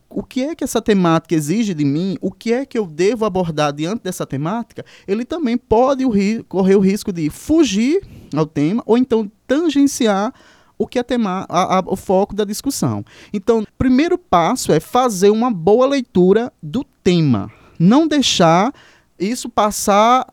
o 0.10 0.23
que 0.23 0.43
é 0.43 0.56
que 0.56 0.63
essa 0.63 0.82
temática 0.82 1.36
exige 1.36 1.73
de 1.73 1.84
mim, 1.84 2.17
o 2.21 2.32
que 2.32 2.54
é 2.54 2.65
que 2.65 2.78
eu 2.78 2.86
devo 2.86 3.26
abordar 3.26 3.73
diante 3.73 4.04
dessa 4.04 4.26
temática, 4.26 4.86
ele 5.06 5.26
também 5.26 5.58
pode 5.58 6.06
correr 6.47 6.76
o 6.78 6.80
risco 6.80 7.12
de 7.12 7.30
fugir 7.30 8.02
ao 8.34 8.45
tema 8.45 8.82
ou 8.86 8.97
então 8.97 9.30
tangenciar 9.45 10.34
o 10.77 10.88
que 10.88 10.99
é 10.99 11.03
tema, 11.03 11.45
a, 11.49 11.79
a, 11.79 11.83
o 11.86 11.95
foco 11.95 12.36
da 12.36 12.43
discussão. 12.43 13.03
Então, 13.31 13.65
primeiro 13.77 14.17
passo 14.17 14.71
é 14.71 14.79
fazer 14.79 15.29
uma 15.29 15.51
boa 15.51 15.88
leitura 15.88 16.51
do 16.62 16.83
tema. 17.03 17.51
Não 17.79 18.07
deixar 18.07 18.73
isso 19.19 19.49
passar 19.49 20.25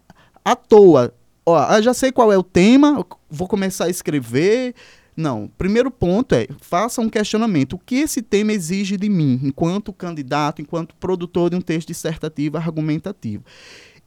à 0.45 0.57
toa. 0.57 1.13
Ó, 1.45 1.77
eu 1.77 1.83
já 1.83 1.95
sei 1.95 2.13
qual 2.13 2.33
é 2.33 2.39
o 2.39 2.43
tema, 2.43 3.05
vou 3.29 3.49
começar 3.49 3.87
a 3.87 3.91
escrever. 3.91 4.75
Não, 5.17 5.51
primeiro 5.59 5.91
ponto 5.91 6.35
é 6.35 6.47
faça 6.61 7.01
um 7.01 7.09
questionamento. 7.09 7.75
O 7.75 7.79
que 7.79 7.97
esse 7.97 8.23
tema 8.23 8.53
exige 8.53 8.97
de 8.97 9.09
mim, 9.09 9.41
enquanto 9.43 9.93
candidato, 9.93 10.63
enquanto 10.63 10.95
produtor 10.97 11.51
de 11.51 11.57
um 11.57 11.61
texto 11.61 11.89
dissertativo 11.89 12.57
argumentativo? 12.57 13.45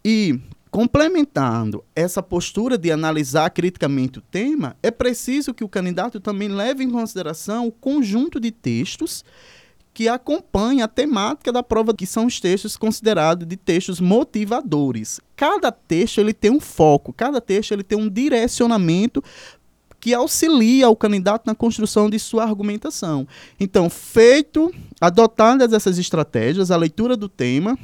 E 0.03 0.39
Complementando 0.73 1.83
essa 1.95 2.23
postura 2.23 2.79
de 2.79 2.91
analisar 2.91 3.47
criticamente 3.51 4.17
o 4.17 4.23
tema, 4.23 4.75
é 4.81 4.89
preciso 4.89 5.53
que 5.53 5.63
o 5.63 5.69
candidato 5.69 6.19
também 6.19 6.49
leve 6.49 6.83
em 6.83 6.89
consideração 6.89 7.67
o 7.67 7.71
conjunto 7.71 8.39
de 8.39 8.49
textos 8.49 9.23
que 9.93 10.09
acompanha 10.09 10.85
a 10.85 10.87
temática 10.87 11.51
da 11.51 11.61
prova, 11.61 11.93
que 11.93 12.07
são 12.07 12.25
os 12.25 12.39
textos 12.39 12.75
considerados 12.75 13.47
de 13.47 13.55
textos 13.55 13.99
motivadores. 13.99 15.21
Cada 15.35 15.71
texto 15.71 16.17
ele 16.17 16.33
tem 16.33 16.49
um 16.49 16.59
foco, 16.59 17.13
cada 17.13 17.39
texto 17.39 17.71
ele 17.71 17.83
tem 17.83 17.99
um 17.99 18.09
direcionamento 18.09 19.23
que 19.99 20.11
auxilia 20.11 20.89
o 20.89 20.95
candidato 20.95 21.45
na 21.45 21.53
construção 21.53 22.09
de 22.09 22.17
sua 22.17 22.45
argumentação. 22.45 23.27
Então, 23.59 23.91
feito, 23.91 24.73
adotadas 24.99 25.71
essas 25.71 25.99
estratégias, 25.99 26.71
a 26.71 26.77
leitura 26.77 27.15
do 27.15 27.29
tema, 27.29 27.77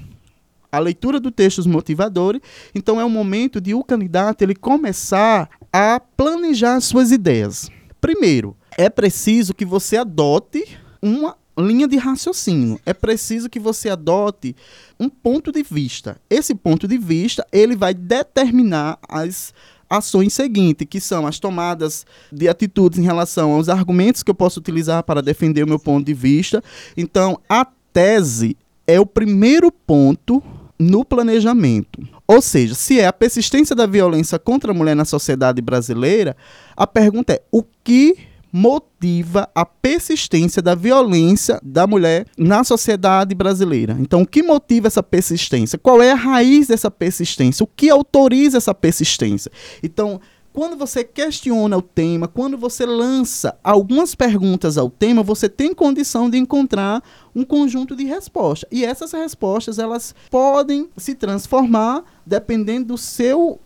a 0.71 0.79
leitura 0.79 1.19
do 1.19 1.31
textos 1.31 1.65
motivadores. 1.65 2.41
Então 2.73 2.99
é 2.99 3.05
o 3.05 3.09
momento 3.09 3.59
de 3.59 3.73
o 3.73 3.83
candidato 3.83 4.41
ele 4.41 4.55
começar 4.55 5.49
a 5.71 5.99
planejar 5.99 6.79
suas 6.81 7.11
ideias. 7.11 7.69
Primeiro, 7.99 8.55
é 8.77 8.89
preciso 8.89 9.53
que 9.53 9.65
você 9.65 9.97
adote 9.97 10.63
uma 11.01 11.35
linha 11.57 11.87
de 11.87 11.97
raciocínio. 11.97 12.79
É 12.85 12.93
preciso 12.93 13.49
que 13.49 13.59
você 13.59 13.89
adote 13.89 14.55
um 14.99 15.09
ponto 15.09 15.51
de 15.51 15.61
vista. 15.63 16.17
Esse 16.29 16.55
ponto 16.55 16.87
de 16.87 16.97
vista, 16.97 17.45
ele 17.51 17.75
vai 17.75 17.93
determinar 17.93 18.97
as 19.07 19.53
ações 19.89 20.33
seguintes, 20.33 20.87
que 20.89 21.01
são 21.01 21.25
as 21.25 21.39
tomadas 21.39 22.05
de 22.31 22.47
atitudes 22.47 22.99
em 22.99 23.03
relação 23.03 23.51
aos 23.51 23.67
argumentos 23.67 24.21
que 24.21 24.29
eu 24.29 24.35
posso 24.35 24.59
utilizar 24.59 25.03
para 25.03 25.21
defender 25.21 25.63
o 25.63 25.67
meu 25.67 25.79
ponto 25.79 26.05
de 26.05 26.13
vista. 26.13 26.63
Então, 26.95 27.39
a 27.49 27.65
tese 27.91 28.55
é 28.85 28.99
o 28.99 29.05
primeiro 29.05 29.71
ponto 29.71 30.43
no 30.79 31.03
planejamento. 31.03 32.01
Ou 32.27 32.41
seja, 32.41 32.73
se 32.73 32.99
é 32.99 33.07
a 33.07 33.13
persistência 33.13 33.75
da 33.75 33.85
violência 33.85 34.39
contra 34.39 34.71
a 34.71 34.73
mulher 34.73 34.95
na 34.95 35.05
sociedade 35.05 35.61
brasileira, 35.61 36.35
a 36.75 36.87
pergunta 36.87 37.33
é: 37.33 37.41
o 37.51 37.63
que 37.83 38.15
motiva 38.51 39.47
a 39.53 39.63
persistência 39.63 40.61
da 40.61 40.73
violência 40.73 41.59
da 41.63 41.85
mulher 41.85 42.25
na 42.37 42.63
sociedade 42.63 43.35
brasileira. 43.35 43.95
Então, 43.99 44.23
o 44.23 44.27
que 44.27 44.41
motiva 44.41 44.87
essa 44.87 45.03
persistência? 45.03 45.77
Qual 45.77 46.01
é 46.01 46.11
a 46.11 46.15
raiz 46.15 46.67
dessa 46.67 46.89
persistência? 46.89 47.63
O 47.63 47.67
que 47.67 47.89
autoriza 47.89 48.57
essa 48.57 48.73
persistência? 48.73 49.51
Então, 49.83 50.19
quando 50.59 50.75
você 50.75 51.05
questiona 51.05 51.77
o 51.77 51.81
tema, 51.81 52.27
quando 52.27 52.57
você 52.57 52.85
lança 52.85 53.57
algumas 53.63 54.13
perguntas 54.13 54.77
ao 54.77 54.89
tema, 54.89 55.23
você 55.23 55.47
tem 55.47 55.73
condição 55.73 56.29
de 56.29 56.37
encontrar 56.37 57.01
um 57.33 57.45
conjunto 57.45 57.95
de 57.95 58.03
respostas. 58.03 58.67
E 58.69 58.83
essas 58.83 59.13
respostas, 59.13 59.79
elas 59.79 60.13
podem 60.29 60.89
se 60.97 61.15
transformar 61.15 62.03
dependendo 62.25 62.87
do 62.87 62.97
seu 62.97 63.57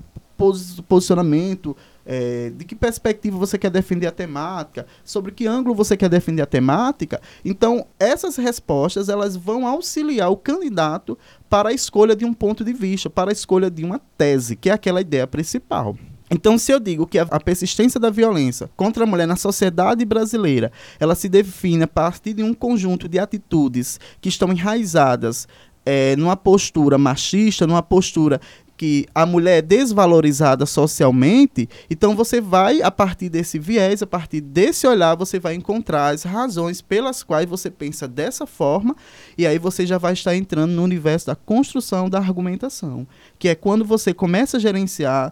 posicionamento, 0.88 1.76
é, 2.06 2.52
de 2.52 2.64
que 2.64 2.76
perspectiva 2.76 3.40
você 3.40 3.58
quer 3.58 3.72
defender 3.72 4.06
a 4.06 4.12
temática, 4.12 4.86
sobre 5.04 5.32
que 5.32 5.48
ângulo 5.48 5.74
você 5.74 5.98
quer 5.98 6.10
defender 6.10 6.44
a 6.44 6.46
temática. 6.46 7.20
Então, 7.44 7.88
essas 7.98 8.36
respostas 8.36 9.10
elas 9.10 9.36
vão 9.36 9.66
auxiliar 9.66 10.30
o 10.30 10.38
candidato 10.38 11.18
para 11.50 11.70
a 11.70 11.74
escolha 11.74 12.16
de 12.16 12.24
um 12.24 12.36
ponto 12.36 12.64
de 12.64 12.72
vista, 12.72 13.10
para 13.10 13.32
a 13.32 13.34
escolha 13.34 13.72
de 13.72 13.84
uma 13.84 14.00
tese, 14.16 14.56
que 14.56 14.70
é 14.70 14.74
aquela 14.74 15.02
ideia 15.02 15.26
principal. 15.26 15.98
Então, 16.34 16.58
se 16.58 16.72
eu 16.72 16.80
digo 16.80 17.06
que 17.06 17.20
a, 17.20 17.40
persistência 17.40 18.00
da 18.00 18.10
violência 18.10 18.68
contra 18.76 19.04
a 19.04 19.08
mulher 19.08 19.28
na 19.28 19.36
sociedade 19.36 20.04
brasileira, 20.04 20.72
ela 21.00 21.14
se 21.14 21.30
define 21.30 21.84
a 21.84 21.88
partir 21.88 22.34
de 22.34 22.42
um 22.42 22.56
conjunto 22.56 23.08
de 23.08 23.20
atitudes 23.20 24.00
que 24.20 24.30
estão 24.30 24.52
enraizadas 24.52 25.48
é, 25.86 26.16
numa 26.16 26.36
postura 26.36 26.98
machista, 26.98 27.68
numa 27.68 27.84
postura 27.84 28.42
que 28.76 29.06
a 29.14 29.26
mulher 29.26 29.60
é 29.60 29.62
desvalorizada 29.62 30.66
socialmente, 30.66 31.70
então 31.90 32.16
você 32.16 32.42
vai, 32.42 32.82
a 32.82 32.90
partir 32.90 33.30
desse 33.30 33.60
viés, 33.60 34.02
a 34.02 34.08
partir 34.08 34.42
desse 34.42 34.88
olhar, 34.88 35.16
você 35.16 35.40
vai 35.40 35.54
encontrar 35.54 36.14
as 36.14 36.24
razões 36.24 36.82
pelas 36.82 37.22
quais 37.22 37.48
você 37.48 37.70
pensa 37.70 38.08
dessa 38.08 38.48
forma, 38.48 38.96
e 39.38 39.46
aí 39.46 39.60
você 39.60 39.86
já 39.86 39.98
vai 39.98 40.14
estar 40.14 40.36
entrando 40.36 40.72
no 40.72 40.84
universo 40.84 41.28
da 41.28 41.36
construção 41.36 42.10
da 42.10 42.18
argumentação, 42.18 43.08
que 43.38 43.48
é 43.48 43.56
quando 43.56 43.86
você 43.86 44.14
começa 44.14 44.58
a 44.58 44.60
gerenciar 44.60 45.32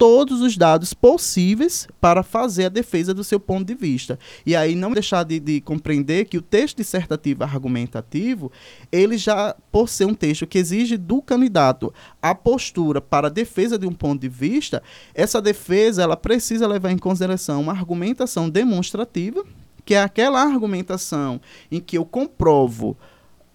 todos 0.00 0.40
os 0.40 0.56
dados 0.56 0.94
possíveis 0.94 1.86
para 2.00 2.22
fazer 2.22 2.64
a 2.64 2.68
defesa 2.70 3.12
do 3.12 3.22
seu 3.22 3.38
ponto 3.38 3.66
de 3.66 3.74
vista. 3.74 4.18
E 4.46 4.56
aí 4.56 4.74
não 4.74 4.92
deixar 4.92 5.24
de, 5.24 5.38
de, 5.38 5.60
compreender 5.60 6.24
que 6.24 6.38
o 6.38 6.42
texto 6.42 6.78
dissertativo 6.78 7.44
argumentativo, 7.44 8.50
ele 8.90 9.18
já, 9.18 9.54
por 9.70 9.90
ser 9.90 10.06
um 10.06 10.14
texto 10.14 10.46
que 10.46 10.56
exige 10.56 10.96
do 10.96 11.20
candidato 11.20 11.92
a 12.22 12.34
postura 12.34 12.98
para 12.98 13.26
a 13.26 13.30
defesa 13.30 13.78
de 13.78 13.86
um 13.86 13.92
ponto 13.92 14.22
de 14.22 14.28
vista, 14.30 14.82
essa 15.14 15.38
defesa 15.38 16.02
ela 16.02 16.16
precisa 16.16 16.66
levar 16.66 16.92
em 16.92 16.98
consideração 16.98 17.60
uma 17.60 17.72
argumentação 17.72 18.48
demonstrativa, 18.48 19.44
que 19.84 19.92
é 19.92 20.00
aquela 20.00 20.40
argumentação 20.40 21.38
em 21.70 21.78
que 21.78 21.98
eu 21.98 22.06
comprovo 22.06 22.96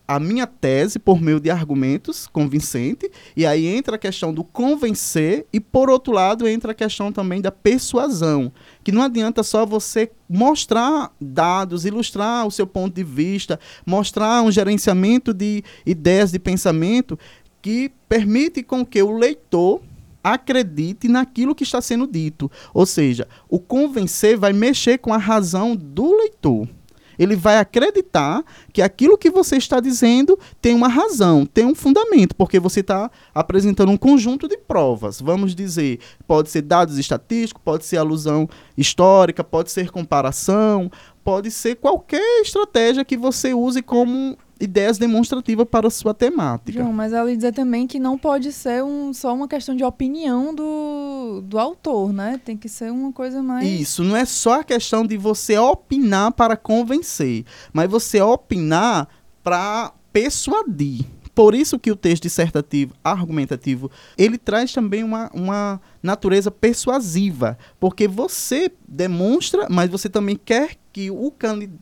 a 0.08 0.20
minha 0.20 0.46
tese 0.46 1.00
por 1.00 1.22
meio 1.22 1.40
de 1.40 1.50
argumentos 1.50 2.28
convincentes, 2.28 3.10
e 3.36 3.46
aí 3.46 3.66
entra 3.66 3.96
a 3.96 4.00
questão 4.00 4.34
do 4.34 4.44
convencer, 4.44 5.46
e 5.52 5.60
por 5.60 5.90
outro 5.90 6.14
lado 6.14 6.48
entra 6.48 6.72
a 6.72 6.76
questão 6.76 7.12
também 7.12 7.42
da 7.42 7.52
persuasão, 7.52 8.52
que 8.84 8.92
não 8.92 9.02
adianta 9.02 9.42
só 9.44 9.66
você 9.66 10.12
mostrar 10.30 11.12
dados, 11.20 11.86
ilustrar 11.86 12.46
o 12.46 12.52
seu 12.52 12.68
ponto 12.68 12.94
de 12.94 13.04
vista, 13.04 13.60
mostrar 13.86 14.42
um 14.44 14.52
gerenciamento 14.52 15.34
de 15.34 15.64
ideias 15.86 16.32
de 16.32 16.40
pensamento 16.40 17.18
que 17.62 17.92
permite 18.08 18.62
com 18.62 18.86
que 18.86 19.02
o 19.02 19.18
leitor 19.18 19.82
acredite 20.24 21.08
naquilo 21.08 21.54
que 21.54 21.64
está 21.64 21.80
sendo 21.82 22.08
dito. 22.08 22.52
Ou 22.74 22.86
seja, 22.86 23.28
o 23.48 23.60
convencer 23.60 24.38
vai 24.38 24.54
mexer 24.54 24.98
com 24.98 25.14
a 25.14 25.18
razão 25.18 25.76
do 25.76 26.18
leitor. 26.18 26.68
Ele 27.18 27.36
vai 27.36 27.58
acreditar 27.58 28.44
que 28.72 28.82
aquilo 28.82 29.18
que 29.18 29.30
você 29.30 29.58
está 29.58 29.80
dizendo 29.80 30.38
tem 30.62 30.74
uma 30.76 30.88
razão, 30.88 31.46
tem 31.46 31.66
um 31.66 31.76
fundamento, 31.76 32.36
porque 32.36 32.60
você 32.60 32.80
está 32.80 33.10
apresentando 33.34 33.92
um 33.92 33.98
conjunto 33.98 34.48
de 34.48 34.58
provas. 34.58 35.22
Vamos 35.22 35.56
dizer, 35.56 36.00
pode 36.28 36.50
ser 36.50 36.62
dados 36.62 36.98
estatísticos, 36.98 37.62
pode 37.64 37.86
ser 37.86 37.98
alusão 37.98 38.48
histórica, 38.78 39.44
pode 39.44 39.72
ser 39.72 39.92
comparação, 39.92 40.92
pode 41.24 41.50
ser 41.50 41.76
qualquer 41.76 42.42
estratégia 42.42 43.04
que 43.04 43.18
você 43.18 43.54
use 43.54 43.82
como 43.82 44.38
ideias 44.60 44.98
demonstrativas 44.98 45.68
para 45.70 45.88
a 45.88 45.92
sua 45.92 46.14
temática. 46.14 46.80
João, 46.80 46.94
mas 46.94 47.14
ela 47.14 47.34
dizer 47.34 47.54
também 47.54 47.86
que 47.86 48.00
não 48.00 48.18
pode 48.18 48.52
ser 48.52 48.84
um, 48.84 49.14
só 49.14 49.34
uma 49.34 49.48
questão 49.48 49.76
de 49.76 49.84
opinião 49.84 50.54
do, 50.54 51.42
do 51.44 51.60
autor, 51.60 52.14
né? 52.14 52.40
Tem 52.44 52.56
que 52.56 52.70
ser 52.70 52.92
uma 52.92 53.12
coisa 53.12 53.42
mais. 53.44 53.68
Isso, 53.68 54.04
não 54.04 54.16
é 54.16 54.26
só 54.26 54.62
a 54.62 54.64
questão 54.64 55.06
de 55.06 55.18
você 55.18 55.58
opinar 55.58 56.32
para 56.32 56.56
convencer, 56.56 57.46
mas 57.74 57.90
você 57.90 58.22
opinar 58.22 59.08
para 59.44 59.94
persuadir. 60.12 61.06
Por 61.36 61.54
isso 61.54 61.78
que 61.78 61.92
o 61.92 61.98
texto 61.98 62.24
dissertativo, 62.24 62.94
argumentativo, 63.04 63.92
ele 64.18 64.38
traz 64.38 64.72
também 64.72 65.04
uma, 65.04 65.30
uma 65.34 65.82
natureza 66.02 66.50
persuasiva, 66.50 67.58
porque 67.78 68.08
você 68.08 68.72
demonstra, 68.88 69.68
mas 69.70 69.90
você 69.90 70.08
também 70.08 70.38
quer 70.38 70.78
que 70.94 71.12
o, 71.12 71.34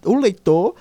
o 0.05 0.15
leitor 0.15 0.73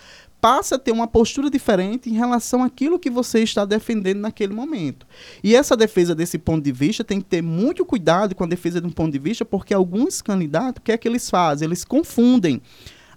passa 0.43 0.75
a 0.75 0.79
ter 0.79 0.91
uma 0.91 1.07
postura 1.07 1.49
diferente 1.49 2.11
em 2.11 2.15
relação 2.15 2.65
àquilo 2.65 2.99
que 2.99 3.09
você 3.09 3.45
está 3.45 3.65
defendendo 3.65 4.19
naquele 4.19 4.53
momento. 4.53 5.07
E 5.41 5.55
essa 5.55 5.77
defesa 5.77 6.17
desse 6.17 6.37
ponto 6.37 6.65
de 6.65 6.73
vista 6.73 7.05
tem 7.05 7.21
que 7.21 7.29
ter 7.29 7.41
muito 7.41 7.87
cuidado 7.87 8.35
com 8.35 8.43
a 8.43 8.49
defesa 8.49 8.81
de 8.81 8.89
um 8.89 8.91
ponto 8.91 9.13
de 9.13 9.21
vista, 9.21 9.45
porque 9.45 9.73
alguns 9.73 10.21
candidatos, 10.21 10.81
o 10.81 10.83
que 10.83 10.91
é 10.91 10.99
que 10.99 11.07
eles 11.07 11.31
fazem? 11.31 11.67
Eles 11.67 11.85
confundem 11.85 12.61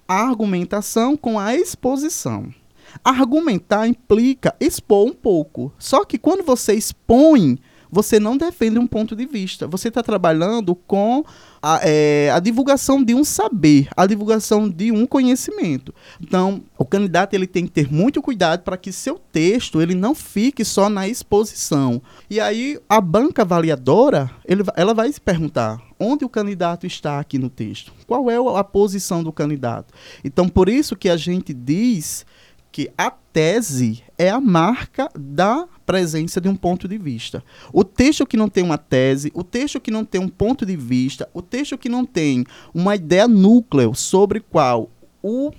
a 0.06 0.22
argumentação 0.22 1.16
com 1.16 1.36
a 1.36 1.52
exposição. 1.56 2.54
Argumentar 3.02 3.88
implica 3.88 4.54
expor 4.60 5.08
um 5.08 5.12
pouco. 5.12 5.72
Só 5.80 6.04
que 6.04 6.18
quando 6.18 6.44
você 6.44 6.74
expõe, 6.74 7.58
você 7.90 8.20
não 8.20 8.36
defende 8.36 8.78
um 8.78 8.86
ponto 8.86 9.16
de 9.16 9.26
vista. 9.26 9.66
Você 9.66 9.88
está 9.88 10.02
trabalhando 10.02 10.76
com 10.76 11.24
a, 11.66 11.80
é, 11.82 12.30
a, 12.30 12.38
divulgação 12.38 13.02
de 13.02 13.12
um 13.12 13.24
saber, 13.24 13.88
a 13.96 14.06
divulgação 14.06 14.68
de 14.68 14.92
um 14.92 15.04
conhecimento. 15.04 15.92
Então, 16.20 16.62
o 16.78 16.84
candidato 16.84 17.34
ele 17.34 17.46
tem 17.48 17.66
que 17.66 17.72
ter 17.72 17.92
muito 17.92 18.22
cuidado 18.22 18.62
para 18.62 18.76
que 18.76 18.92
seu 18.92 19.18
texto 19.18 19.82
ele 19.82 19.92
não 19.92 20.14
fique 20.14 20.64
só 20.64 20.88
na 20.88 21.08
exposição. 21.08 22.00
E 22.30 22.38
aí 22.38 22.78
a 22.88 23.00
banca 23.00 23.42
avaliadora 23.42 24.30
ele, 24.44 24.62
ela 24.76 24.94
vai 24.94 25.10
se 25.10 25.20
perguntar 25.20 25.82
onde 25.98 26.24
o 26.24 26.28
candidato 26.28 26.86
está 26.86 27.18
aqui 27.18 27.36
no 27.36 27.50
texto, 27.50 27.92
qual 28.06 28.30
é 28.30 28.36
a 28.36 28.62
posição 28.62 29.24
do 29.24 29.32
candidato. 29.32 29.92
Então, 30.22 30.48
por 30.48 30.68
isso 30.68 30.94
que 30.94 31.08
a 31.08 31.16
gente 31.16 31.52
diz 31.52 32.24
que 32.70 32.92
a 32.96 33.10
tese 33.10 34.04
é 34.16 34.30
a 34.30 34.40
marca 34.40 35.08
da 35.18 35.66
presença 35.86 36.40
de 36.40 36.48
um 36.48 36.56
ponto 36.56 36.88
de 36.88 36.98
vista. 36.98 37.42
O 37.72 37.84
texto 37.84 38.26
que 38.26 38.36
não 38.36 38.48
tem 38.48 38.64
uma 38.64 38.76
tese, 38.76 39.30
o 39.32 39.44
texto 39.44 39.80
que 39.80 39.90
não 39.90 40.04
tem 40.04 40.20
um 40.20 40.28
ponto 40.28 40.66
de 40.66 40.76
vista, 40.76 41.28
o 41.32 41.40
texto 41.40 41.78
que 41.78 41.88
não 41.88 42.04
tem 42.04 42.44
uma 42.74 42.96
ideia 42.96 43.28
núcleo 43.28 43.94
sobre 43.94 44.40
qual 44.40 44.90
o 45.22 45.52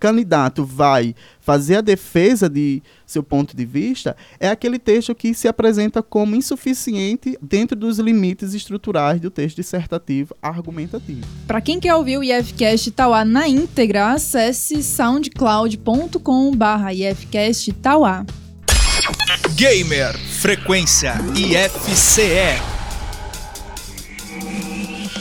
candidato 0.00 0.64
vai 0.64 1.14
fazer 1.40 1.76
a 1.76 1.80
defesa 1.82 2.48
de 2.48 2.82
seu 3.06 3.22
ponto 3.22 3.54
de 3.54 3.66
vista, 3.66 4.16
é 4.40 4.48
aquele 4.48 4.78
texto 4.78 5.14
que 5.14 5.34
se 5.34 5.46
apresenta 5.46 6.02
como 6.02 6.34
insuficiente 6.34 7.38
dentro 7.42 7.76
dos 7.76 7.98
limites 7.98 8.54
estruturais 8.54 9.20
do 9.20 9.30
texto 9.30 9.56
dissertativo 9.56 10.34
argumentativo. 10.40 11.26
Para 11.46 11.60
quem 11.60 11.78
quer 11.78 11.94
ouvir 11.94 12.16
o 12.16 12.24
IFCast 12.24 12.90
Tauá 12.92 13.26
na 13.26 13.46
íntegra, 13.46 14.12
acesse 14.12 14.82
soundcloud.com/ifcast 14.82 17.72
Tauá. 17.74 18.24
Gamer 19.54 20.16
Frequência 20.18 21.14
IFCE 21.34 22.60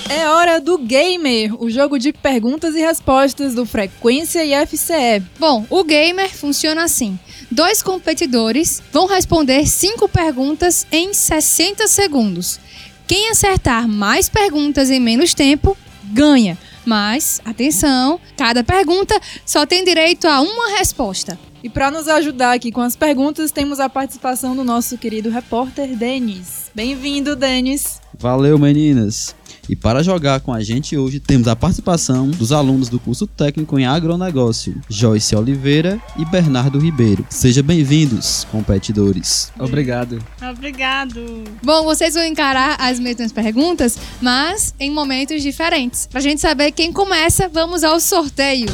é 0.10 0.28
hora 0.28 0.60
do 0.60 0.78
Gamer, 0.78 1.62
o 1.62 1.70
jogo 1.70 2.00
de 2.00 2.12
perguntas 2.12 2.76
e 2.76 2.80
respostas 2.80 3.54
do 3.54 3.66
Frequência 3.66 4.44
e 4.44 4.66
FCE. 4.66 5.24
Bom, 5.40 5.66
o 5.70 5.84
Gamer 5.84 6.30
funciona 6.30 6.84
assim. 6.84 7.18
Dois 7.52 7.84
competidores 7.84 8.82
vão 8.92 9.06
responder 9.06 9.68
cinco 9.68 10.10
perguntas 10.10 10.86
em 10.92 11.14
60 11.14 11.88
segundos. 11.88 12.60
Quem 13.08 13.30
acertar 13.30 13.88
mais 13.88 14.30
perguntas 14.30 14.90
em 14.90 15.00
menos 15.00 15.34
tempo, 15.34 15.78
ganha. 16.06 16.58
Mas, 16.86 17.40
atenção, 17.46 18.20
cada 18.36 18.64
pergunta 18.64 19.20
só 19.46 19.66
tem 19.66 19.84
direito 19.84 20.28
a 20.28 20.42
uma 20.42 20.78
resposta. 20.78 21.38
E 21.62 21.70
para 21.70 21.92
nos 21.92 22.08
ajudar 22.08 22.54
aqui 22.54 22.72
com 22.72 22.82
as 22.82 22.96
perguntas, 22.96 23.52
temos 23.52 23.80
a 23.80 23.90
participação 23.90 24.56
do 24.56 24.64
nosso 24.64 24.98
querido 24.98 25.30
repórter 25.30 25.96
Denis. 25.96 26.72
Bem-vindo, 26.74 27.36
Denis. 27.36 28.00
Valeu, 28.18 28.58
meninas. 28.58 29.36
E 29.68 29.76
para 29.76 30.02
jogar 30.02 30.40
com 30.40 30.54
a 30.54 30.62
gente 30.62 30.98
hoje, 30.98 31.20
temos 31.20 31.48
a 31.48 31.56
participação 31.56 32.32
dos 32.32 32.52
alunos 32.52 32.90
do 32.90 33.00
curso 33.00 33.28
técnico 33.28 33.78
em 33.78 33.86
agronegócio, 33.86 34.82
Joyce 34.90 35.36
Oliveira 35.36 36.02
e 36.18 36.26
Bernardo 36.26 36.80
Ribeiro. 36.80 37.26
Sejam 37.30 37.64
bem-vindos, 37.64 38.48
competidores. 38.52 39.52
Obrigado. 39.60 40.18
Obrigado. 40.42 41.44
Bom, 41.62 41.84
vocês 41.84 42.16
vão 42.16 42.26
encarar 42.26 42.78
as 42.80 43.00
mesmas 43.00 43.32
perguntas, 43.32 43.98
mas 44.22 44.74
em 44.80 44.90
momentos 44.90 45.44
diferentes. 45.44 46.08
Pra 46.08 46.22
gente 46.22 46.42
saber 46.42 46.72
quem 46.72 46.92
começa, 46.92 47.48
vamos 47.48 47.84
ao 47.84 48.00
sorteio. 48.00 48.70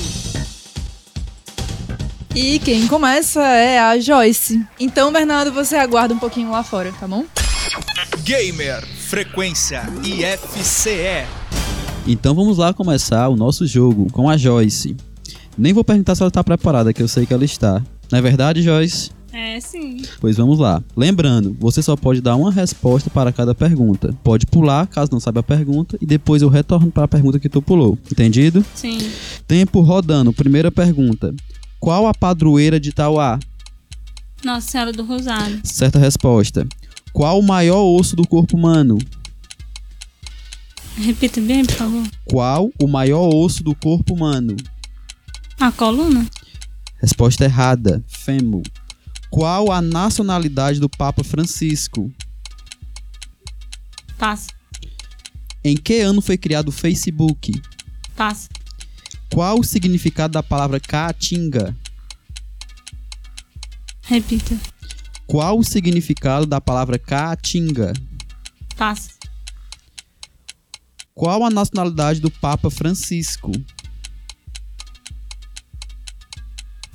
E 2.35 2.59
quem 2.59 2.85
começa 2.85 3.41
é 3.41 3.79
a 3.79 3.97
Joyce. 3.97 4.61
Então, 4.77 5.09
Bernardo, 5.09 5.53
você 5.53 5.77
aguarda 5.77 6.13
um 6.13 6.19
pouquinho 6.19 6.51
lá 6.51 6.63
fora, 6.63 6.91
tá 6.99 7.07
bom? 7.07 7.23
Gamer 8.25 8.85
Frequência 8.85 9.83
IFCE. 10.03 11.25
Então 12.05 12.35
vamos 12.35 12.57
lá 12.57 12.73
começar 12.73 13.29
o 13.29 13.37
nosso 13.37 13.65
jogo 13.65 14.11
com 14.11 14.29
a 14.29 14.35
Joyce. 14.35 14.97
Nem 15.57 15.71
vou 15.71 15.83
perguntar 15.83 16.13
se 16.13 16.21
ela 16.21 16.27
está 16.27 16.43
preparada, 16.43 16.91
que 16.91 17.01
eu 17.01 17.07
sei 17.07 17.25
que 17.25 17.33
ela 17.33 17.45
está. 17.45 17.81
Não 18.11 18.19
é 18.19 18.21
verdade, 18.21 18.61
Joyce? 18.61 19.11
É, 19.31 19.59
sim. 19.59 20.01
Pois 20.19 20.35
vamos 20.35 20.59
lá. 20.59 20.83
Lembrando, 20.95 21.55
você 21.59 21.81
só 21.81 21.95
pode 21.95 22.19
dar 22.19 22.35
uma 22.35 22.51
resposta 22.51 23.09
para 23.09 23.31
cada 23.31 23.55
pergunta. 23.55 24.13
Pode 24.23 24.45
pular, 24.45 24.87
caso 24.87 25.11
não 25.11 25.19
saiba 25.19 25.39
a 25.39 25.43
pergunta, 25.43 25.97
e 26.01 26.05
depois 26.05 26.41
eu 26.41 26.49
retorno 26.49 26.91
para 26.91 27.05
a 27.05 27.07
pergunta 27.07 27.39
que 27.39 27.49
tu 27.49 27.61
pulou. 27.61 27.97
Entendido? 28.11 28.65
Sim. 28.73 28.97
Tempo 29.47 29.79
rodando. 29.81 30.33
Primeira 30.33 30.71
pergunta. 30.71 31.33
Qual 31.85 32.07
a 32.07 32.15
padroeira 32.15 32.79
de 32.79 32.91
Tauá? 32.91 33.37
Nossa 34.43 34.71
Senhora 34.71 34.91
do 34.91 35.05
Rosário. 35.05 35.61
Certa 35.63 35.99
resposta. 35.99 36.67
Qual 37.13 37.37
o 37.37 37.43
maior 37.43 37.83
osso 37.83 38.15
do 38.15 38.27
corpo 38.27 38.57
humano? 38.57 38.97
Repita 40.97 41.39
bem, 41.39 41.63
por 41.63 41.75
favor. 41.75 42.03
Qual 42.25 42.71
o 42.81 42.87
maior 42.87 43.31
osso 43.31 43.63
do 43.63 43.75
corpo 43.75 44.15
humano? 44.15 44.55
A 45.59 45.71
coluna? 45.71 46.25
Resposta 46.99 47.43
errada. 47.43 48.03
Fêmur. 48.07 48.63
Qual 49.29 49.71
a 49.71 49.79
nacionalidade 49.79 50.79
do 50.79 50.89
Papa 50.89 51.23
Francisco? 51.23 52.11
Passa. 54.17 54.49
Em 55.63 55.75
que 55.75 55.99
ano 55.99 56.19
foi 56.19 56.35
criado 56.35 56.69
o 56.69 56.71
Facebook? 56.71 57.61
Passa. 58.15 58.49
Qual 59.33 59.59
o 59.59 59.63
significado 59.63 60.33
da 60.33 60.43
palavra 60.43 60.79
caatinga? 60.79 61.75
Repita. 64.03 64.57
Qual 65.27 65.57
o 65.57 65.63
significado 65.63 66.45
da 66.45 66.61
palavra 66.61 66.99
caatinga? 66.99 67.93
Passa. 68.77 69.11
Qual 71.13 71.43
a 71.43 71.49
nacionalidade 71.49 72.19
do 72.19 72.29
Papa 72.29 72.69
Francisco? 72.69 73.51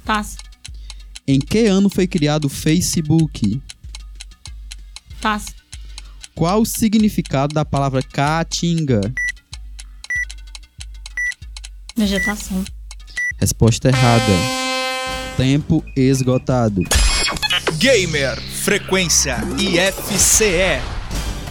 Passa. 0.04 0.38
Em 1.26 1.38
que 1.38 1.66
ano 1.66 1.88
foi 1.88 2.06
criado 2.06 2.44
o 2.44 2.48
Facebook? 2.48 3.60
Passa. 5.20 5.54
Qual 6.34 6.62
o 6.62 6.66
significado 6.66 7.54
da 7.54 7.64
palavra 7.64 8.02
caatinga? 8.02 9.00
Vegetação. 11.96 12.64
Resposta 13.38 13.88
errada. 13.88 14.32
Tempo 15.36 15.84
esgotado. 15.96 16.82
Gamer 17.78 18.40
Frequência 18.40 19.36
IFCE. 19.58 20.80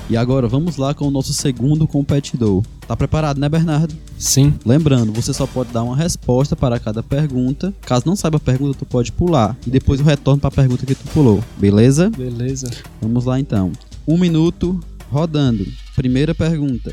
E 0.10 0.17
agora 0.17 0.47
vamos 0.47 0.78
lá 0.78 0.93
com 0.93 1.08
o 1.08 1.12
nosso 1.12 1.34
segundo 1.34 1.88
competidor. 1.88 2.63
Tá 2.88 2.95
preparado, 2.95 3.39
né, 3.39 3.47
Bernardo? 3.47 3.95
Sim. 4.17 4.54
Lembrando, 4.65 5.13
você 5.13 5.32
só 5.34 5.45
pode 5.45 5.71
dar 5.71 5.84
uma 5.84 5.95
resposta 5.95 6.56
para 6.56 6.80
cada 6.80 7.04
pergunta. 7.04 7.71
Caso 7.82 8.06
não 8.08 8.15
saiba 8.15 8.38
a 8.38 8.39
pergunta, 8.39 8.80
tu 8.80 8.86
pode 8.86 9.12
pular. 9.12 9.56
E 9.67 9.69
depois 9.69 9.99
eu 9.99 10.06
retorno 10.06 10.39
para 10.39 10.47
a 10.47 10.52
pergunta 10.52 10.86
que 10.86 10.95
tu 10.95 11.08
pulou. 11.13 11.43
Beleza? 11.58 12.10
Beleza. 12.10 12.71
Vamos 12.99 13.25
lá 13.25 13.39
então. 13.39 13.71
Um 14.08 14.17
minuto 14.17 14.80
rodando. 15.12 15.65
Primeira 15.95 16.34
pergunta. 16.34 16.91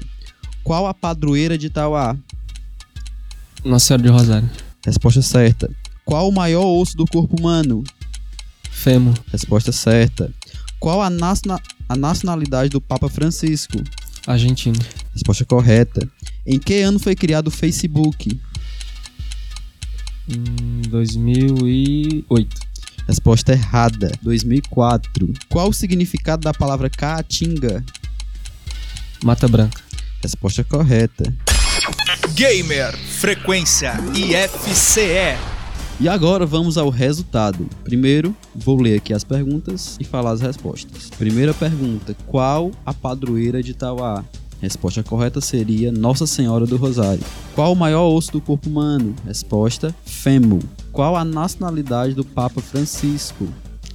Qual 0.63 0.87
a 0.87 0.93
padroeira 0.93 1.57
de 1.57 1.71
Tauá? 1.71 2.17
Nossa 3.67 3.87
Senhora 3.87 4.03
de 4.05 4.09
Rosário. 4.09 4.51
Resposta 4.85 5.21
certa. 5.21 5.69
Qual 6.05 6.29
o 6.29 6.33
maior 6.33 6.65
osso 6.65 6.97
do 6.97 7.05
corpo 7.05 7.37
humano? 7.37 7.83
Fêmur. 8.71 9.13
Resposta 9.33 9.73
certa. 9.73 10.33
Qual 10.79 11.03
a, 11.03 11.11
naciona 11.11 11.61
a 11.89 11.97
nacionalidade 11.97 12.71
do 12.71 12.81
Papa 12.81 13.09
Francisco? 13.09 13.83
Argentina. 14.25 14.79
Resposta 15.13 15.45
correta. 15.45 16.09
Em 16.47 16.61
que 16.61 16.81
ano 16.81 17.01
foi 17.01 17.17
criado 17.17 17.49
o 17.49 17.51
Facebook? 17.51 18.41
Em 20.29 20.83
2008. 20.89 22.61
Resposta 23.09 23.53
errada. 23.53 24.13
2004. 24.23 25.33
Qual 25.49 25.71
o 25.71 25.73
significado 25.73 26.45
da 26.45 26.55
palavra 26.55 26.89
caatinga? 26.89 27.85
Mata 29.25 29.49
Branca. 29.49 29.83
Resposta 30.23 30.63
correta. 30.63 31.35
Gamer 32.35 32.95
Frequência 33.27 33.93
IFCE. 34.15 35.37
E 35.99 36.09
agora 36.09 36.47
vamos 36.47 36.79
ao 36.79 36.89
resultado. 36.89 37.69
Primeiro, 37.83 38.33
vou 38.55 38.81
ler 38.81 38.99
aqui 38.99 39.13
as 39.13 39.25
perguntas 39.25 39.97
e 39.99 40.05
falar 40.05 40.31
as 40.31 40.41
respostas. 40.41 41.11
Primeira 41.11 41.53
pergunta: 41.53 42.17
Qual 42.25 42.71
a 42.87 42.95
padroeira 42.95 43.61
de 43.65 43.75
Tauá? 43.75 44.25
Resposta 44.61 45.03
correta 45.03 45.41
seria 45.41 45.91
Nossa 45.91 46.25
Senhora 46.25 46.67
do 46.67 46.77
Rosário. 46.77 47.25
Qual 47.53 47.73
o 47.73 47.77
maior 47.77 48.07
osso 48.15 48.31
do 48.31 48.41
corpo 48.41 48.69
humano? 48.69 49.13
Resposta: 49.27 49.93
fêmur. 50.05 50.63
Qual 50.93 51.17
a 51.17 51.25
nacionalidade 51.25 52.15
do 52.15 52.25
Papa 52.25 52.61
Francisco? 52.61 53.49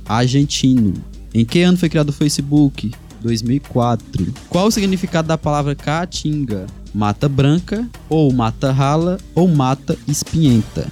Argentino. 0.05 0.93
Em 1.33 1.45
que 1.45 1.61
ano 1.61 1.77
foi 1.77 1.87
criado 1.87 2.09
o 2.09 2.13
Facebook? 2.13 2.91
2004. 3.21 4.33
Qual 4.49 4.67
o 4.67 4.71
significado 4.71 5.27
da 5.27 5.37
palavra 5.37 5.75
caatinga? 5.75 6.65
Mata 6.93 7.29
branca, 7.29 7.87
ou 8.09 8.31
mata 8.33 8.71
rala, 8.71 9.17
ou 9.33 9.47
mata 9.47 9.97
espinhenta. 10.07 10.87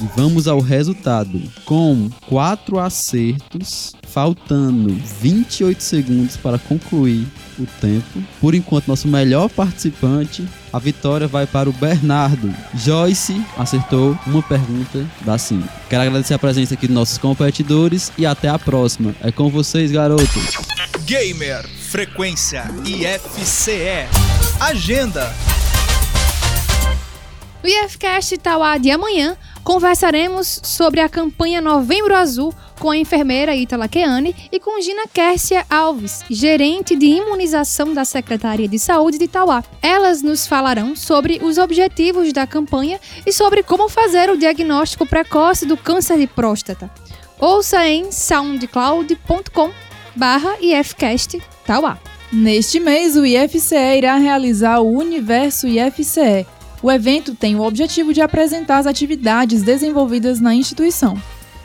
E 0.00 0.04
vamos 0.16 0.48
ao 0.48 0.58
resultado. 0.58 1.40
Com 1.64 2.10
4 2.28 2.78
acertos, 2.78 3.92
faltando 4.08 4.94
28 5.20 5.82
segundos 5.82 6.36
para 6.36 6.58
concluir 6.58 7.26
o 7.62 7.80
tempo. 7.80 8.22
Por 8.40 8.54
enquanto, 8.54 8.88
nosso 8.88 9.08
melhor 9.08 9.48
participante, 9.48 10.46
a 10.72 10.78
vitória 10.78 11.26
vai 11.26 11.46
para 11.46 11.68
o 11.68 11.72
Bernardo. 11.72 12.52
Joyce 12.74 13.42
acertou 13.56 14.18
uma 14.26 14.42
pergunta 14.42 15.06
da 15.22 15.38
5. 15.38 15.68
Quero 15.88 16.02
agradecer 16.02 16.34
a 16.34 16.38
presença 16.38 16.74
aqui 16.74 16.86
dos 16.86 16.94
nossos 16.94 17.18
competidores 17.18 18.12
e 18.16 18.26
até 18.26 18.48
a 18.48 18.58
próxima. 18.58 19.14
É 19.20 19.30
com 19.30 19.50
vocês, 19.50 19.90
garotos. 19.90 20.56
Gamer 21.04 21.66
Frequência 21.68 22.64
IFCE. 22.86 24.08
Agenda. 24.58 25.34
No 27.62 27.68
IFCast 27.68 28.38
Tauá 28.38 28.76
de 28.76 28.90
amanhã, 28.90 29.36
conversaremos 29.64 30.60
sobre 30.62 31.00
a 31.00 31.08
campanha 31.08 31.60
Novembro 31.60 32.14
Azul 32.14 32.54
com 32.78 32.90
a 32.90 32.96
enfermeira 32.96 33.54
Itala 33.54 33.88
Keane 33.88 34.34
e 34.50 34.58
com 34.58 34.80
Gina 34.80 35.06
Kércia 35.06 35.64
Alves, 35.70 36.24
gerente 36.28 36.96
de 36.96 37.06
imunização 37.06 37.94
da 37.94 38.04
Secretaria 38.04 38.66
de 38.66 38.78
Saúde 38.78 39.18
de 39.18 39.28
Tauá. 39.28 39.62
Elas 39.80 40.22
nos 40.22 40.46
falarão 40.46 40.96
sobre 40.96 41.38
os 41.42 41.58
objetivos 41.58 42.32
da 42.32 42.46
campanha 42.46 43.00
e 43.24 43.32
sobre 43.32 43.62
como 43.62 43.88
fazer 43.88 44.30
o 44.30 44.36
diagnóstico 44.36 45.06
precoce 45.06 45.64
do 45.64 45.76
câncer 45.76 46.18
de 46.18 46.26
próstata. 46.26 46.90
Ouça 47.38 47.86
em 47.88 48.10
soundcloud.com 48.10 49.70
barra 50.16 50.56
IFCast. 50.60 51.40
Neste 52.32 52.80
mês, 52.80 53.14
o 53.16 53.26
IFCE 53.26 53.98
irá 53.98 54.16
realizar 54.16 54.80
o 54.80 54.90
Universo 54.90 55.68
IFCE. 55.68 56.46
O 56.82 56.90
evento 56.90 57.34
tem 57.34 57.54
o 57.54 57.62
objetivo 57.62 58.12
de 58.12 58.20
apresentar 58.20 58.78
as 58.78 58.86
atividades 58.86 59.62
desenvolvidas 59.62 60.40
na 60.40 60.52
instituição. 60.52 61.16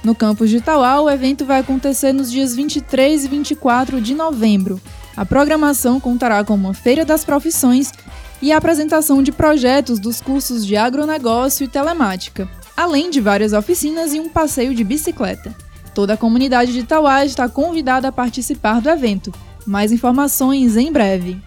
No 0.03 0.13
campus 0.13 0.49
de 0.49 0.61
Tauá, 0.61 1.01
o 1.01 1.09
evento 1.09 1.43
vai 1.43 1.59
acontecer 1.59 2.13
nos 2.13 2.31
dias 2.31 2.55
23 2.55 3.25
e 3.25 3.27
24 3.27 3.99
de 3.99 4.13
novembro. 4.13 4.79
A 5.15 5.25
programação 5.25 5.99
contará 5.99 6.43
com 6.43 6.53
uma 6.53 6.73
feira 6.73 7.03
das 7.03 7.25
profissões 7.25 7.91
e 8.39 8.51
a 8.51 8.57
apresentação 8.57 9.23
de 9.23 9.31
projetos 9.31 9.99
dos 9.99 10.21
cursos 10.21 10.63
de 10.63 10.77
agronegócio 10.77 11.63
e 11.63 11.67
telemática, 11.67 12.47
além 12.75 13.09
de 13.09 13.19
várias 13.19 13.53
oficinas 13.53 14.13
e 14.13 14.19
um 14.19 14.29
passeio 14.29 14.75
de 14.75 14.83
bicicleta. 14.83 15.55
Toda 15.95 16.13
a 16.13 16.17
comunidade 16.17 16.71
de 16.71 16.83
Tauá 16.83 17.25
está 17.25 17.49
convidada 17.49 18.09
a 18.09 18.11
participar 18.11 18.79
do 18.79 18.89
evento. 18.89 19.33
Mais 19.65 19.91
informações 19.91 20.77
em 20.77 20.91
breve. 20.91 21.41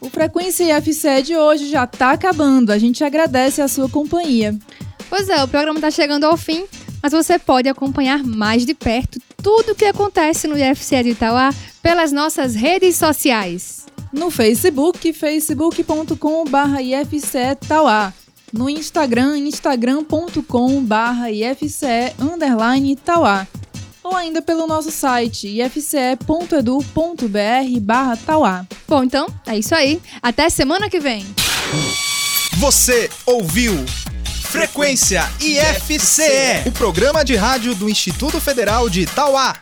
O 0.00 0.08
Frequência 0.08 0.78
IFCE 0.78 1.22
de 1.22 1.36
hoje 1.36 1.68
já 1.68 1.84
está 1.84 2.12
acabando. 2.12 2.70
A 2.70 2.78
gente 2.78 3.02
agradece 3.02 3.60
a 3.60 3.68
sua 3.68 3.88
companhia. 3.88 4.56
Pois 5.08 5.28
é, 5.28 5.42
o 5.42 5.48
programa 5.48 5.78
está 5.78 5.90
chegando 5.90 6.24
ao 6.24 6.36
fim, 6.36 6.66
mas 7.02 7.12
você 7.12 7.38
pode 7.38 7.68
acompanhar 7.68 8.22
mais 8.22 8.64
de 8.64 8.74
perto 8.74 9.18
tudo 9.42 9.72
o 9.72 9.74
que 9.74 9.84
acontece 9.84 10.46
no 10.46 10.58
IFCE 10.58 11.02
de 11.02 11.10
Itauá 11.10 11.50
pelas 11.82 12.12
nossas 12.12 12.54
redes 12.54 12.96
sociais. 12.96 13.86
No 14.12 14.30
Facebook, 14.30 15.12
facebook.com.br 15.12 16.80
IFCE 16.80 17.56
Tauá. 17.66 18.12
No 18.52 18.68
Instagram, 18.68 19.38
instagram.com.br 19.38 21.28
IFCE 21.30 22.14
underline 22.18 22.96
Tauá. 22.96 23.46
Ou 24.08 24.16
ainda 24.16 24.40
pelo 24.40 24.66
nosso 24.66 24.90
site 24.90 25.60
ifce.edu.br 25.60 26.90
barra 27.82 28.16
Tauá. 28.16 28.66
Bom, 28.88 29.04
então 29.04 29.26
é 29.46 29.58
isso 29.58 29.74
aí. 29.74 30.00
Até 30.22 30.48
semana 30.48 30.88
que 30.88 30.98
vem. 30.98 31.26
Você 32.54 33.10
ouviu 33.26 33.74
Frequência 34.24 35.30
IFCE, 35.38 36.66
o 36.66 36.72
programa 36.72 37.22
de 37.22 37.36
rádio 37.36 37.74
do 37.74 37.86
Instituto 37.86 38.40
Federal 38.40 38.88
de 38.88 39.02
Itauá. 39.02 39.54